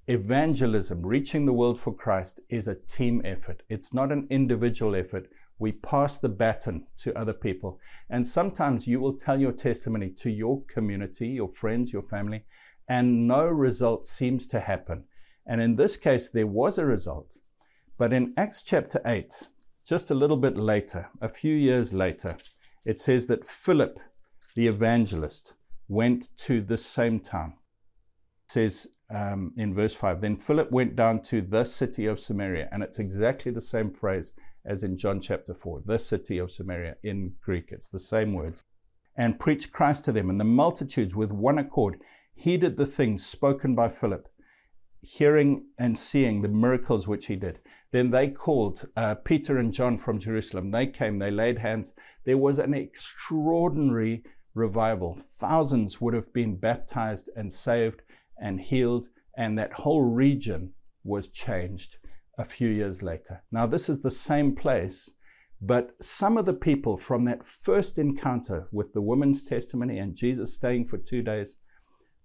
evangelism, 0.08 1.06
reaching 1.06 1.44
the 1.44 1.52
world 1.52 1.78
for 1.78 1.94
Christ, 1.94 2.40
is 2.48 2.66
a 2.66 2.74
team 2.74 3.22
effort. 3.24 3.62
It's 3.68 3.94
not 3.94 4.10
an 4.10 4.26
individual 4.30 4.96
effort. 4.96 5.28
We 5.60 5.70
pass 5.70 6.18
the 6.18 6.30
baton 6.30 6.84
to 6.96 7.16
other 7.16 7.32
people. 7.32 7.78
And 8.10 8.26
sometimes 8.26 8.88
you 8.88 8.98
will 8.98 9.16
tell 9.16 9.40
your 9.40 9.52
testimony 9.52 10.10
to 10.16 10.30
your 10.32 10.62
community, 10.62 11.28
your 11.28 11.48
friends, 11.48 11.92
your 11.92 12.02
family, 12.02 12.44
and 12.88 13.28
no 13.28 13.44
result 13.44 14.04
seems 14.04 14.48
to 14.48 14.58
happen. 14.58 15.04
And 15.46 15.60
in 15.60 15.74
this 15.74 15.96
case, 15.96 16.28
there 16.28 16.48
was 16.48 16.78
a 16.78 16.84
result. 16.84 17.38
But 17.98 18.12
in 18.12 18.34
Acts 18.36 18.62
chapter 18.62 19.00
8, 19.06 19.32
just 19.86 20.10
a 20.10 20.14
little 20.16 20.38
bit 20.38 20.56
later, 20.56 21.08
a 21.20 21.28
few 21.28 21.54
years 21.54 21.94
later, 21.94 22.36
it 22.84 22.98
says 22.98 23.28
that 23.28 23.46
Philip, 23.46 24.00
the 24.54 24.66
evangelist, 24.66 25.54
went 25.88 26.36
to 26.38 26.60
the 26.60 26.76
same 26.76 27.20
town. 27.20 27.54
It 28.46 28.50
says 28.50 28.88
um, 29.10 29.52
in 29.56 29.74
verse 29.74 29.94
5 29.94 30.20
Then 30.20 30.36
Philip 30.36 30.70
went 30.70 30.96
down 30.96 31.22
to 31.22 31.42
the 31.42 31.64
city 31.64 32.06
of 32.06 32.20
Samaria, 32.20 32.68
and 32.72 32.82
it's 32.82 32.98
exactly 32.98 33.52
the 33.52 33.60
same 33.60 33.90
phrase 33.92 34.32
as 34.64 34.82
in 34.82 34.96
John 34.96 35.20
chapter 35.20 35.54
4, 35.54 35.82
the 35.84 35.98
city 35.98 36.38
of 36.38 36.50
Samaria 36.50 36.96
in 37.02 37.34
Greek. 37.42 37.70
It's 37.70 37.88
the 37.88 37.98
same 37.98 38.32
words. 38.32 38.64
And 39.16 39.38
preached 39.38 39.72
Christ 39.72 40.04
to 40.06 40.12
them, 40.12 40.30
and 40.30 40.40
the 40.40 40.44
multitudes 40.44 41.14
with 41.14 41.30
one 41.30 41.58
accord 41.58 42.00
heeded 42.34 42.76
the 42.76 42.86
things 42.86 43.24
spoken 43.24 43.74
by 43.74 43.88
Philip, 43.88 44.28
hearing 45.02 45.66
and 45.78 45.96
seeing 45.96 46.42
the 46.42 46.48
miracles 46.48 47.06
which 47.06 47.26
he 47.26 47.36
did. 47.36 47.60
Then 47.92 48.10
they 48.10 48.28
called 48.28 48.88
uh, 48.96 49.14
Peter 49.16 49.58
and 49.58 49.72
John 49.72 49.98
from 49.98 50.18
Jerusalem. 50.18 50.72
They 50.72 50.86
came, 50.86 51.18
they 51.18 51.30
laid 51.30 51.58
hands. 51.58 51.92
There 52.24 52.38
was 52.38 52.58
an 52.58 52.74
extraordinary 52.74 54.24
revival. 54.54 55.18
Thousands 55.22 56.00
would 56.00 56.14
have 56.14 56.32
been 56.32 56.56
baptized 56.56 57.30
and 57.36 57.52
saved 57.52 58.02
and 58.38 58.60
healed, 58.60 59.08
and 59.36 59.58
that 59.58 59.72
whole 59.72 60.02
region 60.02 60.72
was 61.02 61.28
changed 61.28 61.98
a 62.38 62.44
few 62.44 62.68
years 62.68 63.02
later. 63.02 63.42
Now, 63.52 63.66
this 63.66 63.88
is 63.88 64.00
the 64.00 64.10
same 64.10 64.54
place, 64.54 65.14
but 65.60 65.92
some 66.00 66.36
of 66.36 66.46
the 66.46 66.54
people 66.54 66.96
from 66.96 67.24
that 67.26 67.44
first 67.44 67.98
encounter 67.98 68.68
with 68.72 68.92
the 68.92 69.02
woman's 69.02 69.42
testimony 69.42 69.98
and 69.98 70.16
Jesus 70.16 70.54
staying 70.54 70.86
for 70.86 70.98
two 70.98 71.22
days 71.22 71.58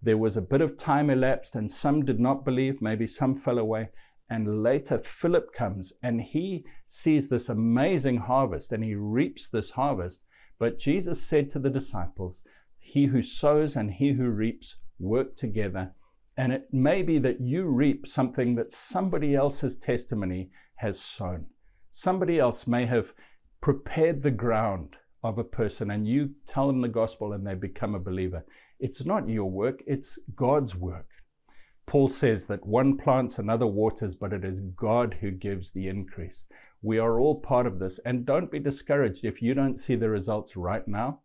there 0.01 0.17
was 0.17 0.37
a 0.37 0.41
bit 0.41 0.61
of 0.61 0.77
time 0.77 1.09
elapsed, 1.09 1.55
and 1.55 1.69
some 1.69 2.05
did 2.05 2.19
not 2.19 2.45
believe, 2.45 2.81
maybe 2.81 3.05
some 3.05 3.35
fell 3.35 3.57
away. 3.59 3.89
And 4.29 4.63
later, 4.63 4.99
Philip 4.99 5.51
comes 5.53 5.91
and 6.03 6.21
he 6.21 6.63
sees 6.85 7.27
this 7.27 7.49
amazing 7.49 8.17
harvest 8.17 8.71
and 8.71 8.83
he 8.83 8.93
reaps 8.95 9.49
this 9.49 9.71
harvest. 9.71 10.23
But 10.59 10.77
Jesus 10.77 11.21
said 11.21 11.49
to 11.49 11.59
the 11.59 11.69
disciples, 11.69 12.43
He 12.77 13.05
who 13.05 13.21
sows 13.21 13.75
and 13.75 13.91
he 13.91 14.11
who 14.11 14.29
reaps 14.29 14.75
work 14.99 15.35
together. 15.35 15.93
And 16.37 16.53
it 16.53 16.67
may 16.71 17.01
be 17.01 17.17
that 17.19 17.41
you 17.41 17.65
reap 17.65 18.05
something 18.05 18.55
that 18.55 18.71
somebody 18.71 19.35
else's 19.35 19.77
testimony 19.77 20.51
has 20.75 20.99
sown. 20.99 21.47
Somebody 21.89 22.39
else 22.39 22.67
may 22.67 22.85
have 22.85 23.13
prepared 23.61 24.21
the 24.21 24.31
ground 24.31 24.95
of 25.23 25.37
a 25.37 25.43
person 25.43 25.91
and 25.91 26.07
you 26.07 26.31
tell 26.45 26.67
them 26.67 26.81
the 26.81 26.87
gospel 26.87 27.33
and 27.33 27.45
they 27.45 27.55
become 27.55 27.95
a 27.95 27.99
believer. 27.99 28.45
It's 28.79 29.05
not 29.05 29.27
your 29.27 29.49
work, 29.49 29.81
it's 29.85 30.17
God's 30.35 30.75
work. 30.75 31.07
Paul 31.89 32.07
says 32.07 32.45
that 32.45 32.67
one 32.67 32.97
plants, 32.97 33.39
another 33.39 33.65
waters, 33.65 34.13
but 34.13 34.31
it 34.31 34.45
is 34.45 34.59
God 34.59 35.17
who 35.21 35.31
gives 35.31 35.71
the 35.71 35.87
increase. 35.87 36.45
We 36.83 36.99
are 36.99 37.19
all 37.19 37.39
part 37.39 37.65
of 37.65 37.79
this. 37.79 37.97
And 38.05 38.27
don't 38.27 38.51
be 38.51 38.59
discouraged 38.59 39.25
if 39.25 39.41
you 39.41 39.55
don't 39.55 39.75
see 39.75 39.95
the 39.95 40.07
results 40.07 40.55
right 40.55 40.87
now. 40.87 41.21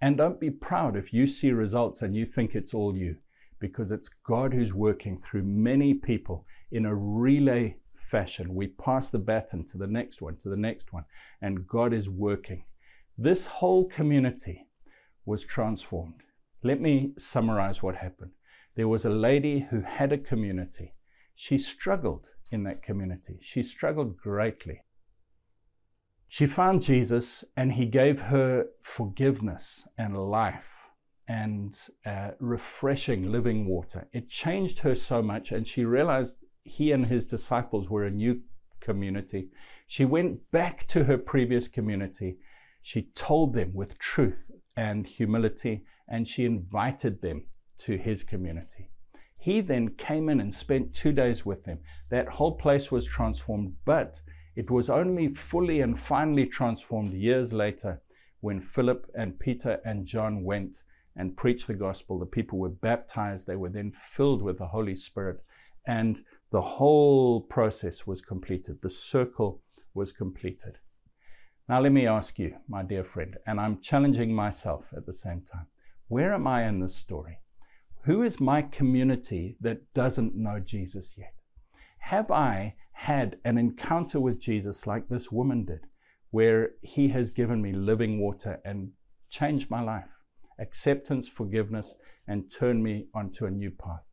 And 0.00 0.16
don't 0.16 0.40
be 0.40 0.50
proud 0.50 0.96
if 0.96 1.12
you 1.12 1.28
see 1.28 1.52
results 1.52 2.02
and 2.02 2.16
you 2.16 2.26
think 2.26 2.56
it's 2.56 2.74
all 2.74 2.96
you, 2.96 3.18
because 3.60 3.92
it's 3.92 4.08
God 4.08 4.52
who's 4.52 4.74
working 4.74 5.16
through 5.16 5.44
many 5.44 5.94
people 5.94 6.44
in 6.72 6.86
a 6.86 6.94
relay 6.94 7.76
fashion. 8.02 8.52
We 8.52 8.66
pass 8.66 9.10
the 9.10 9.20
baton 9.20 9.64
to 9.66 9.78
the 9.78 9.86
next 9.86 10.20
one, 10.20 10.34
to 10.38 10.48
the 10.48 10.56
next 10.56 10.92
one, 10.92 11.04
and 11.40 11.68
God 11.68 11.92
is 11.92 12.10
working. 12.10 12.64
This 13.16 13.46
whole 13.46 13.86
community 13.86 14.66
was 15.24 15.44
transformed. 15.44 16.24
Let 16.64 16.80
me 16.80 17.12
summarize 17.16 17.80
what 17.80 17.94
happened. 17.94 18.32
There 18.80 18.88
was 18.88 19.04
a 19.04 19.10
lady 19.10 19.66
who 19.68 19.82
had 19.82 20.10
a 20.10 20.16
community. 20.16 20.94
She 21.34 21.58
struggled 21.58 22.30
in 22.50 22.62
that 22.62 22.82
community. 22.82 23.36
She 23.42 23.62
struggled 23.62 24.16
greatly. 24.16 24.84
She 26.28 26.46
found 26.46 26.80
Jesus 26.80 27.44
and 27.58 27.72
he 27.72 27.84
gave 27.84 28.18
her 28.18 28.68
forgiveness 28.80 29.86
and 29.98 30.16
life 30.16 30.72
and 31.28 31.78
uh, 32.06 32.30
refreshing 32.38 33.30
living 33.30 33.66
water. 33.66 34.08
It 34.14 34.30
changed 34.30 34.78
her 34.78 34.94
so 34.94 35.20
much, 35.20 35.52
and 35.52 35.66
she 35.66 35.84
realized 35.84 36.36
he 36.64 36.90
and 36.90 37.04
his 37.04 37.26
disciples 37.26 37.90
were 37.90 38.06
a 38.06 38.10
new 38.10 38.40
community. 38.80 39.50
She 39.88 40.06
went 40.06 40.50
back 40.52 40.86
to 40.86 41.04
her 41.04 41.18
previous 41.18 41.68
community. 41.68 42.38
She 42.80 43.10
told 43.14 43.52
them 43.52 43.74
with 43.74 43.98
truth 43.98 44.50
and 44.74 45.06
humility 45.06 45.84
and 46.08 46.26
she 46.26 46.46
invited 46.46 47.20
them 47.20 47.44
to 47.80 47.96
his 47.96 48.22
community. 48.22 48.90
He 49.38 49.60
then 49.62 49.90
came 49.90 50.28
in 50.28 50.40
and 50.40 50.52
spent 50.52 50.94
two 50.94 51.12
days 51.12 51.46
with 51.46 51.64
them. 51.64 51.78
That 52.10 52.28
whole 52.28 52.56
place 52.56 52.92
was 52.92 53.06
transformed, 53.06 53.74
but 53.84 54.20
it 54.54 54.70
was 54.70 54.90
only 54.90 55.28
fully 55.28 55.80
and 55.80 55.98
finally 55.98 56.46
transformed 56.46 57.14
years 57.14 57.52
later 57.52 58.02
when 58.40 58.60
Philip 58.60 59.10
and 59.14 59.38
Peter 59.38 59.80
and 59.84 60.06
John 60.06 60.44
went 60.44 60.82
and 61.16 61.36
preached 61.36 61.66
the 61.66 61.74
gospel. 61.74 62.18
The 62.18 62.26
people 62.26 62.58
were 62.58 62.68
baptized, 62.68 63.46
they 63.46 63.56
were 63.56 63.70
then 63.70 63.92
filled 63.92 64.42
with 64.42 64.58
the 64.58 64.68
Holy 64.68 64.96
Spirit, 64.96 65.42
and 65.86 66.20
the 66.50 66.60
whole 66.60 67.40
process 67.40 68.06
was 68.06 68.20
completed. 68.20 68.82
The 68.82 68.90
circle 68.90 69.62
was 69.94 70.12
completed. 70.12 70.78
Now, 71.68 71.80
let 71.80 71.92
me 71.92 72.06
ask 72.06 72.38
you, 72.38 72.56
my 72.68 72.82
dear 72.82 73.04
friend, 73.04 73.36
and 73.46 73.60
I'm 73.60 73.80
challenging 73.80 74.34
myself 74.34 74.92
at 74.96 75.06
the 75.06 75.12
same 75.12 75.42
time. 75.42 75.66
Where 76.08 76.34
am 76.34 76.46
I 76.46 76.66
in 76.66 76.80
this 76.80 76.96
story? 76.96 77.39
Who 78.04 78.22
is 78.22 78.40
my 78.40 78.62
community 78.62 79.58
that 79.60 79.92
doesn't 79.92 80.34
know 80.34 80.58
Jesus 80.58 81.16
yet? 81.18 81.34
Have 81.98 82.30
I 82.30 82.76
had 82.92 83.38
an 83.44 83.58
encounter 83.58 84.18
with 84.18 84.40
Jesus 84.40 84.86
like 84.86 85.08
this 85.08 85.30
woman 85.30 85.66
did, 85.66 85.80
where 86.30 86.70
he 86.80 87.08
has 87.08 87.30
given 87.30 87.60
me 87.60 87.72
living 87.72 88.18
water 88.18 88.58
and 88.64 88.92
changed 89.28 89.70
my 89.70 89.82
life? 89.82 90.08
Acceptance, 90.58 91.28
forgiveness, 91.28 91.94
and 92.26 92.50
turned 92.50 92.82
me 92.82 93.08
onto 93.14 93.44
a 93.44 93.50
new 93.50 93.70
path. 93.70 94.04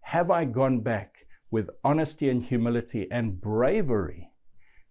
Have 0.00 0.32
I 0.32 0.44
gone 0.44 0.80
back 0.80 1.14
with 1.52 1.70
honesty 1.84 2.30
and 2.30 2.42
humility 2.42 3.06
and 3.12 3.40
bravery 3.40 4.32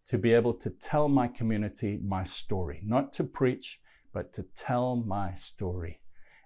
to 0.05 0.17
be 0.17 0.31
able 0.31 0.53
to 0.53 0.69
tell 0.69 1.09
my 1.09 1.27
community 1.27 1.99
my 2.01 2.23
story? 2.23 2.81
Not 2.85 3.11
to 3.13 3.25
preach, 3.25 3.81
but 4.13 4.31
to 4.33 4.43
tell 4.55 4.95
my 4.95 5.33
story. 5.33 5.99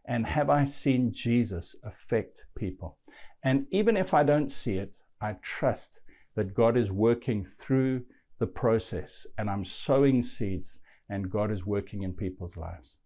And 0.05 0.25
have 0.27 0.49
I 0.49 0.65
seen 0.65 1.13
Jesus 1.13 1.75
affect 1.83 2.45
people? 2.55 2.97
And 3.43 3.67
even 3.71 3.95
if 3.95 4.13
I 4.13 4.23
don't 4.23 4.49
see 4.49 4.75
it, 4.75 4.97
I 5.21 5.33
trust 5.41 6.01
that 6.35 6.53
God 6.53 6.75
is 6.77 6.91
working 6.91 7.45
through 7.45 8.03
the 8.39 8.47
process 8.47 9.25
and 9.37 9.49
I'm 9.49 9.63
sowing 9.63 10.21
seeds 10.21 10.79
and 11.09 11.29
God 11.29 11.51
is 11.51 11.65
working 11.65 12.03
in 12.03 12.13
people's 12.13 12.57
lives. 12.57 12.99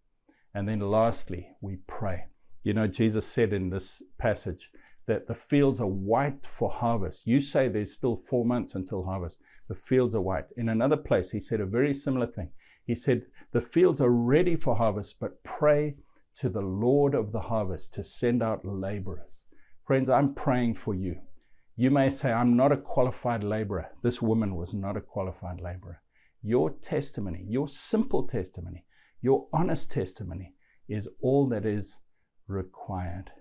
And 0.53 0.67
then 0.67 0.79
lastly, 0.79 1.49
we 1.61 1.77
pray. 1.87 2.25
You 2.63 2.73
know, 2.73 2.87
Jesus 2.87 3.25
said 3.25 3.53
in 3.53 3.69
this 3.69 4.01
passage 4.17 4.71
that 5.05 5.27
the 5.27 5.35
fields 5.35 5.79
are 5.79 5.87
white 5.87 6.45
for 6.45 6.69
harvest. 6.69 7.27
You 7.27 7.39
say 7.39 7.67
there's 7.67 7.93
still 7.93 8.17
four 8.17 8.45
months 8.45 8.75
until 8.75 9.05
harvest. 9.05 9.39
The 9.67 9.75
fields 9.75 10.15
are 10.15 10.21
white. 10.21 10.51
In 10.57 10.69
another 10.69 10.97
place, 10.97 11.31
he 11.31 11.39
said 11.39 11.61
a 11.61 11.65
very 11.65 11.93
similar 11.93 12.27
thing. 12.27 12.49
He 12.85 12.95
said, 12.95 13.23
The 13.51 13.61
fields 13.61 14.01
are 14.01 14.09
ready 14.09 14.55
for 14.55 14.75
harvest, 14.75 15.19
but 15.19 15.43
pray 15.43 15.95
to 16.39 16.49
the 16.49 16.61
Lord 16.61 17.15
of 17.15 17.31
the 17.31 17.39
harvest 17.39 17.93
to 17.95 18.03
send 18.03 18.43
out 18.43 18.63
laborers. 18.63 19.45
Friends, 19.85 20.09
I'm 20.09 20.33
praying 20.33 20.75
for 20.75 20.93
you. 20.93 21.21
You 21.75 21.91
may 21.91 22.09
say, 22.09 22.31
I'm 22.31 22.55
not 22.55 22.71
a 22.71 22.77
qualified 22.77 23.43
laborer. 23.43 23.89
This 24.03 24.21
woman 24.21 24.55
was 24.55 24.73
not 24.73 24.97
a 24.97 25.01
qualified 25.01 25.61
laborer. 25.61 26.01
Your 26.43 26.71
testimony, 26.71 27.45
your 27.47 27.67
simple 27.67 28.27
testimony, 28.27 28.85
your 29.21 29.47
honest 29.51 29.91
testimony 29.91 30.53
is 30.87 31.07
all 31.21 31.47
that 31.49 31.65
is 31.65 32.01
required. 32.47 33.31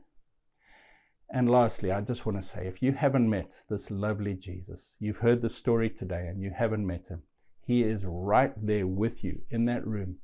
And 1.31 1.51
lastly, 1.51 1.91
I 1.91 2.01
just 2.01 2.25
want 2.25 2.41
to 2.41 2.47
say 2.47 2.67
if 2.67 2.83
you 2.83 2.93
haven't 2.93 3.29
met 3.29 3.65
this 3.69 3.91
lovely 3.91 4.35
Jesus, 4.35 4.97
you've 5.01 5.19
heard 5.19 5.43
the 5.43 5.49
story 5.49 5.91
today 5.91 6.29
and 6.29 6.41
you 6.41 6.51
haven't 6.57 6.87
met 6.87 7.09
him, 7.09 7.23
he 7.61 7.83
is 7.83 8.05
right 8.07 8.53
there 8.65 8.87
with 8.87 9.25
you 9.25 9.43
in 9.51 9.65
that 9.65 9.87
room 9.87 10.17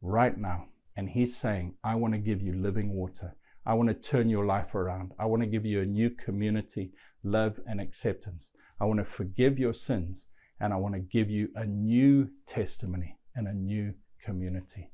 right 0.00 0.36
now. 0.36 0.66
And 0.98 1.08
He's 1.08 1.36
saying, 1.36 1.76
I 1.84 1.94
want 1.94 2.14
to 2.14 2.18
give 2.18 2.42
you 2.42 2.52
living 2.54 2.92
water. 2.92 3.36
I 3.64 3.74
want 3.74 3.88
to 3.88 3.94
turn 3.94 4.28
your 4.28 4.44
life 4.44 4.74
around. 4.74 5.12
I 5.16 5.26
want 5.26 5.42
to 5.44 5.48
give 5.48 5.64
you 5.64 5.80
a 5.80 5.86
new 5.86 6.10
community, 6.10 6.90
love, 7.22 7.60
and 7.68 7.80
acceptance. 7.80 8.50
I 8.80 8.84
want 8.84 8.98
to 8.98 9.04
forgive 9.04 9.60
your 9.60 9.74
sins, 9.74 10.26
and 10.58 10.72
I 10.72 10.76
want 10.76 10.96
to 10.96 11.00
give 11.00 11.30
you 11.30 11.50
a 11.54 11.64
new 11.64 12.30
testimony 12.48 13.16
and 13.36 13.46
a 13.46 13.54
new 13.54 13.94
community. 14.24 14.90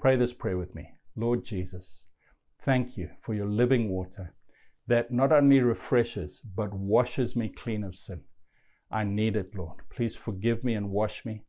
Pray 0.00 0.16
this 0.16 0.32
prayer 0.32 0.58
with 0.58 0.74
me. 0.74 0.88
Lord 1.14 1.44
Jesus, 1.44 2.08
thank 2.60 2.96
you 2.96 3.10
for 3.20 3.32
your 3.32 3.48
living 3.48 3.90
water 3.90 4.34
that 4.88 5.12
not 5.12 5.30
only 5.30 5.60
refreshes, 5.60 6.40
but 6.40 6.74
washes 6.74 7.36
me 7.36 7.48
clean 7.48 7.84
of 7.84 7.94
sin. 7.94 8.22
I 8.90 9.04
need 9.04 9.36
it, 9.36 9.54
Lord. 9.54 9.82
Please 9.88 10.16
forgive 10.16 10.64
me 10.64 10.74
and 10.74 10.90
wash 10.90 11.24
me. 11.24 11.44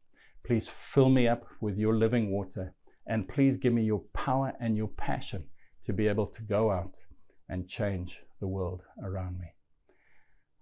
Please 0.46 0.68
fill 0.68 1.10
me 1.10 1.28
up 1.28 1.48
with 1.60 1.76
your 1.80 1.96
living 1.96 2.30
water 2.30 2.76
and 3.08 3.28
please 3.28 3.58
give 3.58 3.74
me 3.74 3.84
your 3.84 4.04
power 4.14 4.54
and 4.60 4.76
your 4.76 4.88
passion 4.88 5.46
to 5.84 5.94
be 5.94 6.08
able 6.08 6.28
to 6.28 6.42
go 6.42 6.72
out 6.72 6.98
and 7.50 7.68
change 7.68 8.24
the 8.40 8.48
world 8.48 8.86
around 9.04 9.40
me. 9.40 9.48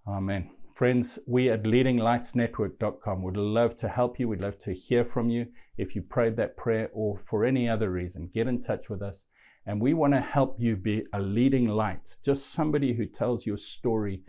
Amen. 0.06 0.50
Friends, 0.74 1.20
we 1.26 1.50
at 1.50 1.62
leadinglightsnetwork.com 1.62 3.22
would 3.22 3.36
love 3.36 3.76
to 3.76 3.88
help 3.88 4.18
you. 4.18 4.28
We'd 4.28 4.40
love 4.40 4.58
to 4.58 4.72
hear 4.72 5.04
from 5.04 5.30
you. 5.30 5.46
If 5.78 5.94
you 5.94 6.02
prayed 6.02 6.36
that 6.36 6.56
prayer 6.56 6.90
or 6.92 7.16
for 7.16 7.44
any 7.44 7.68
other 7.68 7.90
reason, 7.90 8.30
get 8.34 8.48
in 8.48 8.60
touch 8.60 8.90
with 8.90 9.00
us. 9.00 9.26
And 9.66 9.80
we 9.80 9.94
want 9.94 10.14
to 10.14 10.20
help 10.20 10.56
you 10.58 10.76
be 10.76 11.06
a 11.12 11.20
leading 11.20 11.68
light, 11.68 12.16
just 12.24 12.50
somebody 12.50 12.92
who 12.92 13.06
tells 13.06 13.46
your 13.46 13.56
story 13.56 14.22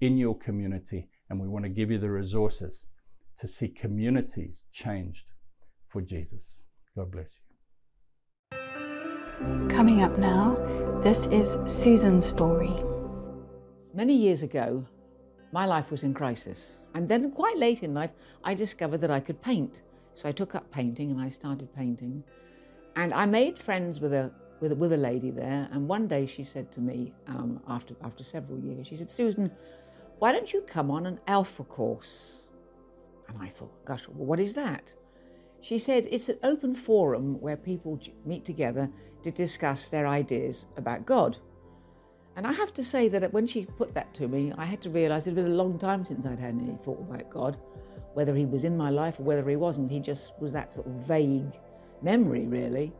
in 0.00 0.18
your 0.18 0.36
community. 0.36 1.08
And 1.30 1.40
we 1.40 1.48
want 1.48 1.64
to 1.64 1.70
give 1.70 1.90
you 1.90 1.98
the 1.98 2.10
resources 2.10 2.88
to 3.36 3.46
see 3.46 3.68
communities 3.68 4.64
changed 4.72 5.26
for 5.88 6.02
Jesus. 6.02 6.66
God 6.96 7.10
bless 7.10 7.36
you. 7.36 7.41
Coming 9.68 10.02
up 10.02 10.18
now, 10.18 10.56
this 11.02 11.26
is 11.26 11.56
Susan's 11.66 12.24
story. 12.24 12.74
Many 13.94 14.14
years 14.14 14.42
ago, 14.42 14.86
my 15.52 15.66
life 15.66 15.90
was 15.90 16.02
in 16.02 16.14
crisis. 16.14 16.82
And 16.94 17.08
then, 17.08 17.30
quite 17.30 17.58
late 17.58 17.82
in 17.82 17.92
life, 17.92 18.10
I 18.44 18.54
discovered 18.54 18.98
that 18.98 19.10
I 19.10 19.20
could 19.20 19.42
paint. 19.42 19.82
So 20.14 20.28
I 20.28 20.32
took 20.32 20.54
up 20.54 20.70
painting 20.70 21.10
and 21.10 21.20
I 21.20 21.28
started 21.28 21.74
painting. 21.74 22.22
And 22.96 23.12
I 23.12 23.26
made 23.26 23.58
friends 23.58 24.00
with 24.00 24.14
a, 24.14 24.30
with 24.60 24.72
a, 24.72 24.76
with 24.76 24.92
a 24.92 24.96
lady 24.96 25.30
there. 25.30 25.68
And 25.72 25.88
one 25.88 26.06
day 26.06 26.26
she 26.26 26.44
said 26.44 26.70
to 26.72 26.80
me, 26.80 27.12
um, 27.26 27.60
after, 27.66 27.94
after 28.04 28.22
several 28.22 28.58
years, 28.60 28.86
she 28.86 28.96
said, 28.96 29.10
Susan, 29.10 29.50
why 30.18 30.32
don't 30.32 30.52
you 30.52 30.60
come 30.62 30.90
on 30.90 31.06
an 31.06 31.18
alpha 31.26 31.64
course? 31.64 32.48
And 33.28 33.36
I 33.40 33.48
thought, 33.48 33.84
gosh, 33.84 34.06
well, 34.08 34.26
what 34.26 34.38
is 34.40 34.54
that? 34.54 34.94
She 35.62 35.78
said 35.78 36.08
it's 36.10 36.28
an 36.28 36.38
open 36.42 36.74
forum 36.74 37.40
where 37.40 37.56
people 37.56 37.98
meet 38.26 38.44
together 38.44 38.90
to 39.22 39.30
discuss 39.30 39.88
their 39.88 40.08
ideas 40.08 40.66
about 40.76 41.06
God. 41.06 41.38
And 42.34 42.48
I 42.48 42.52
have 42.52 42.74
to 42.74 42.82
say 42.82 43.08
that 43.08 43.32
when 43.32 43.46
she 43.46 43.66
put 43.66 43.94
that 43.94 44.12
to 44.14 44.26
me, 44.26 44.52
I 44.58 44.64
had 44.64 44.82
to 44.82 44.90
realize 44.90 45.26
it 45.26 45.30
had 45.30 45.36
been 45.36 45.52
a 45.52 45.54
long 45.54 45.78
time 45.78 46.04
since 46.04 46.26
I'd 46.26 46.40
had 46.40 46.58
any 46.60 46.76
thought 46.82 47.00
about 47.00 47.30
God, 47.30 47.58
whether 48.14 48.34
he 48.34 48.44
was 48.44 48.64
in 48.64 48.76
my 48.76 48.90
life 48.90 49.20
or 49.20 49.22
whether 49.22 49.48
he 49.48 49.54
wasn't. 49.54 49.88
He 49.88 50.00
just 50.00 50.32
was 50.40 50.52
that 50.52 50.72
sort 50.72 50.88
of 50.88 50.94
vague 50.94 51.56
memory, 52.02 52.46
really. 52.48 52.92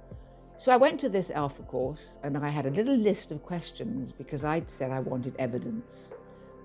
So 0.57 0.70
I 0.70 0.77
went 0.77 1.01
to 1.01 1.09
this 1.09 1.33
Alpha 1.33 1.62
course 1.62 2.18
and 2.22 2.38
I 2.38 2.48
had 2.48 2.66
a 2.66 2.70
little 2.70 2.94
list 2.94 3.33
of 3.33 3.42
questions 3.42 4.12
because 4.12 4.44
I'd 4.44 4.70
said 4.70 4.92
I 4.92 5.01
wanted 5.01 5.35
evidence. 5.37 6.12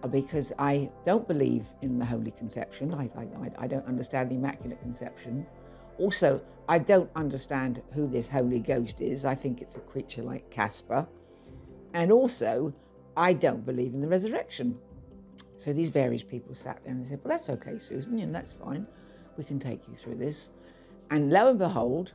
Uh, 0.03 0.07
because 0.07 0.53
I 0.59 0.91
don't 1.03 1.27
believe 1.27 1.65
in 1.81 1.97
the 1.97 2.05
Holy 2.05 2.29
Conception, 2.29 2.93
I, 2.93 3.09
I, 3.17 3.63
I 3.63 3.67
don't 3.67 3.87
understand 3.87 4.29
the 4.29 4.35
Immaculate 4.35 4.79
Conception. 4.79 5.47
Also, 5.97 6.41
I 6.69 6.79
don't 6.79 7.09
understand 7.15 7.81
who 7.93 8.07
this 8.07 8.29
Holy 8.29 8.59
Ghost 8.59 9.01
is. 9.01 9.25
I 9.25 9.35
think 9.35 9.61
it's 9.61 9.77
a 9.77 9.81
creature 9.81 10.21
like 10.21 10.49
Casper. 10.49 11.07
And 11.93 12.11
also, 12.11 12.73
I 13.15 13.33
don't 13.33 13.65
believe 13.65 13.93
in 13.93 14.01
the 14.01 14.07
resurrection. 14.07 14.77
So 15.55 15.73
these 15.73 15.89
various 15.89 16.23
people 16.23 16.53
sat 16.53 16.83
there 16.83 16.93
and 16.93 17.03
they 17.03 17.09
said, 17.09 17.19
Well, 17.23 17.35
that's 17.35 17.49
okay, 17.49 17.79
Susan, 17.79 18.31
that's 18.31 18.53
fine. 18.53 18.85
We 19.37 19.43
can 19.43 19.59
take 19.59 19.87
you 19.87 19.95
through 19.95 20.15
this. 20.15 20.51
And 21.09 21.31
lo 21.31 21.49
and 21.49 21.57
behold, 21.57 22.13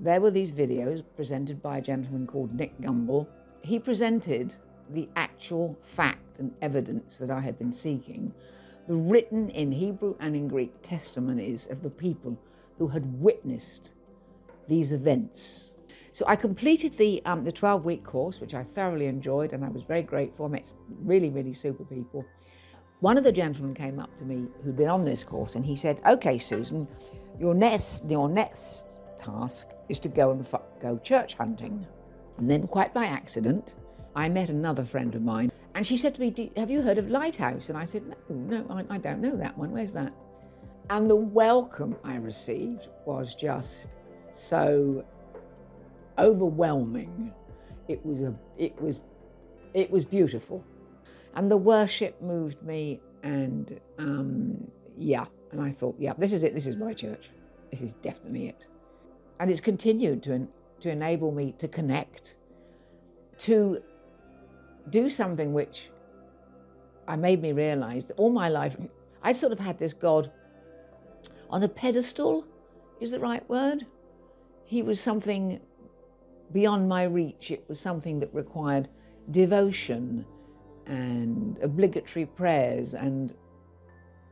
there 0.00 0.20
were 0.20 0.30
these 0.30 0.52
videos 0.52 1.02
presented 1.16 1.60
by 1.60 1.78
a 1.78 1.82
gentleman 1.82 2.26
called 2.26 2.54
Nick 2.54 2.80
Gumbel. 2.80 3.26
He 3.62 3.78
presented 3.78 4.56
the 4.90 5.08
actual 5.16 5.76
fact 5.82 6.38
and 6.38 6.54
evidence 6.62 7.16
that 7.18 7.30
I 7.30 7.40
had 7.40 7.58
been 7.58 7.72
seeking, 7.72 8.32
the 8.86 8.94
written 8.94 9.50
in 9.50 9.72
Hebrew 9.72 10.14
and 10.20 10.36
in 10.36 10.48
Greek 10.48 10.72
testimonies 10.82 11.66
of 11.66 11.82
the 11.82 11.90
people 11.90 12.38
who 12.78 12.88
had 12.88 13.20
witnessed 13.20 13.94
these 14.68 14.92
events. 14.92 15.74
So 16.12 16.24
I 16.26 16.36
completed 16.36 16.94
the 16.94 17.22
um, 17.24 17.44
the 17.44 17.52
12 17.52 17.84
week 17.84 18.04
course, 18.04 18.40
which 18.40 18.54
I 18.54 18.62
thoroughly 18.64 19.06
enjoyed, 19.06 19.52
and 19.52 19.64
I 19.64 19.68
was 19.68 19.84
very 19.84 20.02
grateful. 20.02 20.46
I 20.46 20.48
met 20.48 20.72
really, 21.02 21.30
really 21.30 21.52
super 21.52 21.84
people. 21.84 22.24
One 23.00 23.16
of 23.16 23.24
the 23.24 23.32
gentlemen 23.32 23.74
came 23.74 24.00
up 24.00 24.16
to 24.16 24.24
me 24.24 24.48
who'd 24.64 24.76
been 24.76 24.88
on 24.88 25.04
this 25.04 25.22
course, 25.22 25.54
and 25.54 25.64
he 25.64 25.76
said, 25.76 26.00
"Okay, 26.06 26.38
Susan, 26.38 26.88
your 27.38 27.54
next 27.54 28.10
your 28.10 28.28
next 28.28 29.00
task 29.16 29.68
is 29.88 29.98
to 30.00 30.08
go 30.08 30.30
and 30.30 30.40
f- 30.40 30.62
go 30.80 30.98
church 30.98 31.34
hunting." 31.34 31.86
And 32.38 32.50
then, 32.50 32.66
quite 32.66 32.94
by 32.94 33.06
accident, 33.06 33.74
I 34.16 34.28
met 34.28 34.48
another 34.48 34.84
friend 34.84 35.14
of 35.14 35.22
mine, 35.22 35.52
and 35.74 35.86
she 35.86 35.96
said 35.96 36.14
to 36.14 36.20
me, 36.20 36.52
"Have 36.56 36.70
you 36.70 36.82
heard 36.82 36.98
of 36.98 37.08
Lighthouse?" 37.08 37.68
And 37.68 37.78
I 37.78 37.84
said, 37.84 38.02
"No, 38.08 38.16
no, 38.28 38.66
I, 38.70 38.94
I 38.94 38.98
don't 38.98 39.20
know 39.20 39.36
that 39.36 39.56
one. 39.56 39.70
Where's 39.70 39.92
that?" 39.92 40.12
And 40.90 41.08
the 41.08 41.16
welcome 41.16 41.96
I 42.02 42.16
received 42.16 42.88
was 43.04 43.34
just 43.34 43.96
so 44.30 45.04
overwhelming. 46.18 47.32
It 47.88 48.04
was 48.04 48.22
a, 48.22 48.34
it 48.56 48.80
was, 48.80 49.00
it 49.74 49.90
was 49.90 50.04
beautiful, 50.04 50.64
and 51.34 51.50
the 51.50 51.56
worship 51.56 52.20
moved 52.22 52.62
me. 52.62 53.00
And 53.22 53.78
um, 53.98 54.70
yeah, 54.96 55.26
and 55.52 55.60
I 55.60 55.70
thought, 55.70 55.96
yeah, 55.98 56.14
this 56.16 56.32
is 56.32 56.42
it. 56.42 56.54
This 56.54 56.66
is 56.66 56.76
my 56.76 56.94
church. 56.94 57.30
This 57.70 57.82
is 57.82 57.92
definitely 57.94 58.48
it. 58.48 58.68
And 59.40 59.50
it's 59.50 59.60
continued 59.60 60.22
to 60.24 60.48
to 60.80 60.90
enable 60.90 61.32
me 61.32 61.52
to 61.58 61.68
connect, 61.68 62.36
to 63.38 63.82
do 64.90 65.10
something 65.10 65.52
which 65.52 65.90
I 67.06 67.16
made 67.16 67.42
me 67.42 67.52
realize 67.52 68.06
that 68.06 68.14
all 68.14 68.30
my 68.30 68.48
life 68.48 68.76
I'd 69.22 69.36
sort 69.36 69.52
of 69.52 69.58
had 69.58 69.78
this 69.78 69.92
God 69.92 70.30
on 71.50 71.62
a 71.62 71.68
pedestal, 71.68 72.44
is 73.00 73.10
the 73.12 73.20
right 73.20 73.48
word. 73.48 73.86
He 74.64 74.82
was 74.82 75.00
something 75.00 75.60
beyond 76.52 76.88
my 76.88 77.04
reach. 77.04 77.50
It 77.50 77.64
was 77.68 77.80
something 77.80 78.20
that 78.20 78.32
required 78.34 78.88
devotion 79.30 80.24
and 80.86 81.58
obligatory 81.62 82.26
prayers. 82.26 82.94
And 82.94 83.34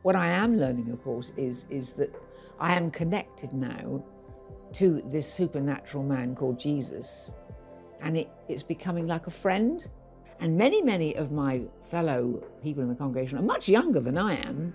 what 0.03 0.17
I 0.17 0.27
am 0.27 0.57
learning, 0.57 0.91
of 0.91 1.03
course, 1.03 1.33
is, 1.37 1.67
is 1.71 1.93
that 1.95 2.15
I 2.59 2.75
am 2.75 2.91
connected 2.91 3.53
now 3.53 4.05
to 4.73 5.03
this 5.07 5.31
supernatural 5.33 6.03
man 6.03 6.35
called 6.35 6.59
Jesus. 6.59 7.33
And 8.01 8.17
it, 8.17 8.31
it's 8.49 8.63
becoming 8.63 9.07
like 9.07 9.27
a 9.27 9.31
friend. 9.31 9.87
And 10.41 10.57
many, 10.57 10.83
many 10.83 11.17
of 11.17 11.33
my 11.33 11.63
fellow 11.83 12.43
people 12.63 12.83
in 12.83 12.89
the 12.89 12.95
congregation 12.95 13.39
are 13.39 13.43
much 13.43 13.69
younger 13.69 14.01
than 14.01 14.19
I 14.19 14.37
am. 14.37 14.75